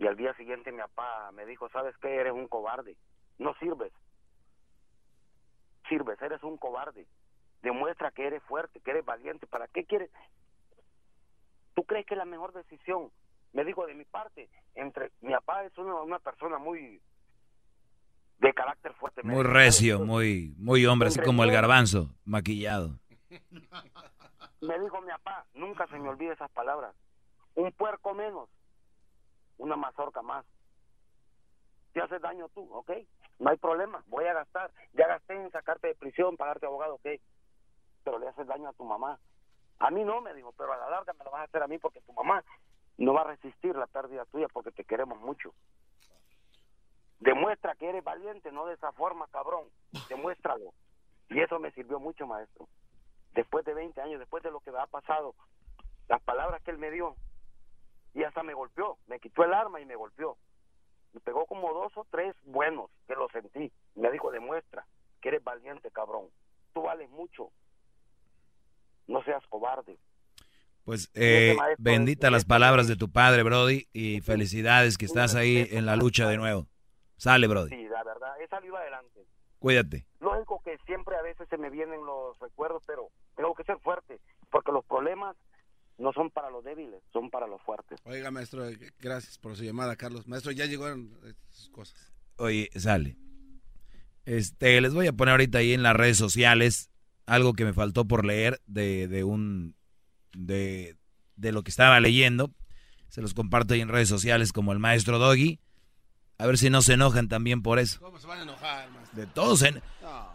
Y 0.00 0.06
al 0.06 0.16
día 0.16 0.32
siguiente 0.34 0.72
mi 0.72 0.78
papá 0.78 1.30
me 1.32 1.44
dijo, 1.44 1.68
¿sabes 1.68 1.94
qué? 1.98 2.08
Eres 2.16 2.32
un 2.32 2.48
cobarde. 2.48 2.96
No 3.38 3.54
sirves. 3.56 3.92
Sirves, 5.90 6.20
eres 6.22 6.42
un 6.42 6.56
cobarde. 6.56 7.06
Demuestra 7.60 8.10
que 8.10 8.26
eres 8.26 8.42
fuerte, 8.44 8.80
que 8.80 8.92
eres 8.92 9.04
valiente. 9.04 9.46
¿Para 9.46 9.68
qué 9.68 9.84
quieres? 9.84 10.10
¿Tú 11.74 11.84
crees 11.84 12.06
que 12.06 12.14
es 12.14 12.18
la 12.18 12.24
mejor 12.24 12.54
decisión? 12.54 13.10
Me 13.52 13.62
dijo 13.62 13.86
de 13.86 13.92
mi 13.94 14.04
parte, 14.06 14.48
entre 14.74 15.12
mi 15.20 15.32
papá 15.34 15.64
es 15.64 15.76
una, 15.76 15.94
una 16.00 16.18
persona 16.18 16.56
muy 16.56 17.02
de 18.38 18.54
carácter 18.54 18.94
fuerte. 18.94 19.22
Muy 19.22 19.42
recio, 19.44 19.96
"¿Sabes 19.98 20.06
qué? 20.08 20.12
muy, 20.12 20.54
muy 20.56 20.86
hombre, 20.86 21.08
así 21.08 21.20
como 21.20 21.44
el 21.44 21.52
garbanzo, 21.52 22.08
maquillado. 22.24 22.98
Me 24.62 24.78
dijo 24.80 24.98
mi 25.02 25.10
papá, 25.10 25.44
nunca 25.52 25.86
se 25.88 25.98
me 25.98 26.08
olvide 26.08 26.32
esas 26.32 26.50
palabras. 26.52 26.94
Un 27.54 27.70
puerco 27.72 28.14
menos, 28.14 28.48
una 29.60 29.76
mazorca 29.76 30.22
más. 30.22 30.44
Te 31.92 32.00
haces 32.00 32.20
daño 32.20 32.48
tú, 32.48 32.68
¿ok? 32.72 32.90
No 33.38 33.50
hay 33.50 33.56
problema, 33.56 34.02
voy 34.06 34.24
a 34.26 34.34
gastar. 34.34 34.70
Ya 34.94 35.06
gasté 35.06 35.34
en 35.34 35.50
sacarte 35.50 35.88
de 35.88 35.94
prisión, 35.94 36.36
pagarte 36.36 36.66
abogado, 36.66 36.94
¿ok? 36.94 37.08
Pero 38.04 38.18
le 38.18 38.28
haces 38.28 38.46
daño 38.46 38.68
a 38.68 38.72
tu 38.72 38.84
mamá. 38.84 39.18
A 39.78 39.90
mí 39.90 40.04
no, 40.04 40.20
me 40.20 40.34
dijo, 40.34 40.52
pero 40.56 40.72
a 40.72 40.76
la 40.76 40.90
larga 40.90 41.12
me 41.12 41.24
lo 41.24 41.30
vas 41.30 41.42
a 41.42 41.44
hacer 41.44 41.62
a 41.62 41.66
mí 41.66 41.78
porque 41.78 42.00
tu 42.02 42.12
mamá 42.12 42.44
no 42.98 43.14
va 43.14 43.22
a 43.22 43.32
resistir 43.32 43.74
la 43.76 43.86
pérdida 43.86 44.24
tuya 44.26 44.46
porque 44.52 44.70
te 44.70 44.84
queremos 44.84 45.18
mucho. 45.20 45.52
Demuestra 47.18 47.74
que 47.74 47.88
eres 47.88 48.04
valiente, 48.04 48.52
no 48.52 48.66
de 48.66 48.74
esa 48.74 48.92
forma, 48.92 49.26
cabrón. 49.28 49.64
Demuéstralo. 50.08 50.72
Y 51.28 51.40
eso 51.40 51.58
me 51.58 51.70
sirvió 51.72 52.00
mucho, 52.00 52.26
maestro. 52.26 52.68
Después 53.32 53.64
de 53.64 53.74
20 53.74 54.00
años, 54.00 54.18
después 54.18 54.42
de 54.42 54.50
lo 54.50 54.60
que 54.60 54.72
me 54.72 54.78
ha 54.78 54.86
pasado, 54.86 55.34
las 56.08 56.20
palabras 56.22 56.62
que 56.62 56.70
él 56.70 56.78
me 56.78 56.90
dio, 56.90 57.14
y 58.14 58.24
hasta 58.24 58.42
me 58.42 58.54
golpeó, 58.54 58.98
me 59.06 59.20
quitó 59.20 59.44
el 59.44 59.54
arma 59.54 59.80
y 59.80 59.86
me 59.86 59.96
golpeó. 59.96 60.36
Me 61.12 61.20
pegó 61.20 61.46
como 61.46 61.72
dos 61.72 61.92
o 61.96 62.06
tres 62.10 62.34
buenos, 62.44 62.90
que 63.06 63.14
lo 63.14 63.28
sentí. 63.30 63.72
Me 63.94 64.10
dijo, 64.10 64.30
demuestra 64.30 64.86
que 65.20 65.28
eres 65.28 65.44
valiente, 65.44 65.90
cabrón. 65.90 66.26
Tú 66.72 66.82
vales 66.82 67.10
mucho. 67.10 67.50
No 69.06 69.22
seas 69.24 69.44
cobarde. 69.48 69.98
Pues 70.84 71.10
eh, 71.14 71.56
bendita 71.78 72.30
las 72.30 72.44
palabras 72.44 72.88
de 72.88 72.96
tu 72.96 73.10
padre, 73.10 73.42
Brody, 73.42 73.88
y 73.92 74.20
felicidades 74.22 74.96
que 74.96 75.04
estás 75.04 75.34
ahí 75.34 75.68
en 75.70 75.84
la 75.84 75.96
lucha 75.96 76.26
de 76.28 76.36
nuevo. 76.36 76.66
Sale, 77.16 77.46
Brody. 77.48 77.70
Sí, 77.70 77.88
la 77.88 78.02
verdad, 78.02 78.40
he 78.40 78.48
salido 78.48 78.76
adelante. 78.76 79.26
Cuídate. 79.58 80.06
Lógico 80.20 80.62
que 80.64 80.78
siempre 80.86 81.16
a 81.16 81.22
veces 81.22 81.46
se 81.48 81.58
me 81.58 81.68
vienen 81.68 82.04
los 82.06 82.38
recuerdos, 82.38 82.82
pero 82.86 83.08
tengo 83.36 83.54
que 83.54 83.64
ser 83.64 83.78
fuerte, 83.80 84.18
porque 84.50 84.72
los 84.72 84.84
problemas 84.86 85.36
no 85.98 86.12
son 86.12 86.30
para 86.30 86.50
los 86.50 86.64
débiles, 86.64 87.00
son 87.12 87.30
para 87.30 87.46
los 87.46 87.60
fuertes. 87.62 87.98
Oiga, 88.04 88.30
maestro, 88.30 88.68
eh, 88.68 88.78
gracias 89.00 89.38
por 89.38 89.56
su 89.56 89.64
llamada, 89.64 89.96
Carlos. 89.96 90.26
Maestro, 90.26 90.52
ya 90.52 90.66
llegaron 90.66 91.10
eh, 91.24 91.34
sus 91.50 91.68
cosas. 91.70 92.12
Oye, 92.36 92.70
sale. 92.76 93.16
Este, 94.24 94.80
les 94.80 94.94
voy 94.94 95.06
a 95.06 95.12
poner 95.12 95.32
ahorita 95.32 95.58
ahí 95.58 95.72
en 95.72 95.82
las 95.82 95.96
redes 95.96 96.16
sociales 96.16 96.90
algo 97.26 97.52
que 97.54 97.64
me 97.64 97.72
faltó 97.72 98.06
por 98.06 98.24
leer 98.24 98.60
de, 98.66 99.08
de 99.08 99.24
un 99.24 99.74
de, 100.32 100.96
de 101.36 101.52
lo 101.52 101.62
que 101.62 101.70
estaba 101.70 101.98
leyendo. 102.00 102.50
Se 103.08 103.20
los 103.22 103.34
comparto 103.34 103.74
ahí 103.74 103.80
en 103.80 103.88
redes 103.88 104.08
sociales 104.08 104.52
como 104.52 104.72
el 104.72 104.78
maestro 104.78 105.18
Doggy. 105.18 105.58
A 106.38 106.46
ver 106.46 106.56
si 106.58 106.70
no 106.70 106.80
se 106.80 106.94
enojan 106.94 107.28
también 107.28 107.60
por 107.62 107.78
eso. 107.78 108.00
¿Cómo 108.00 108.18
se 108.18 108.26
van 108.26 108.38
a 108.40 108.42
enojar, 108.44 108.90
maestro? 108.90 109.20
De 109.20 109.26
todos. 109.26 109.62
en- 109.62 109.82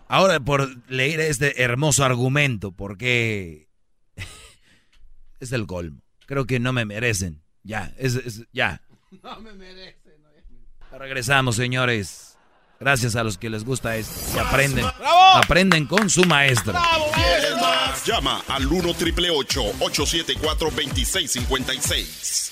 Ahora 0.07 0.39
por 0.39 0.67
leer 0.91 1.19
este 1.21 1.63
hermoso 1.63 2.03
argumento, 2.05 2.71
porque 2.71 3.64
es 5.39 5.51
el 5.51 5.65
colmo. 5.67 6.01
Creo 6.25 6.45
que 6.45 6.59
no 6.59 6.73
me 6.73 6.85
merecen. 6.85 7.41
Ya, 7.63 7.93
es, 7.97 8.15
es- 8.15 8.43
ya. 8.51 8.81
No 9.23 9.39
me 9.39 9.53
merecen. 9.53 9.95
Regresamos, 10.91 11.55
señores. 11.57 12.37
Gracias 12.79 13.15
a 13.15 13.23
los 13.23 13.37
que 13.37 13.49
les 13.49 13.63
gusta 13.65 13.95
esto. 13.97 14.13
Y 14.35 14.39
aprenden. 14.39 14.85
Aprenden 15.35 15.85
con 15.87 16.09
su 16.09 16.23
maestro. 16.25 16.73
¿Quieres 17.13 17.55
más? 17.59 18.05
Llama 18.05 18.43
al 18.47 18.65
1 18.67 18.93
triple 18.95 19.29
874 19.29 20.69
2656. 20.71 22.51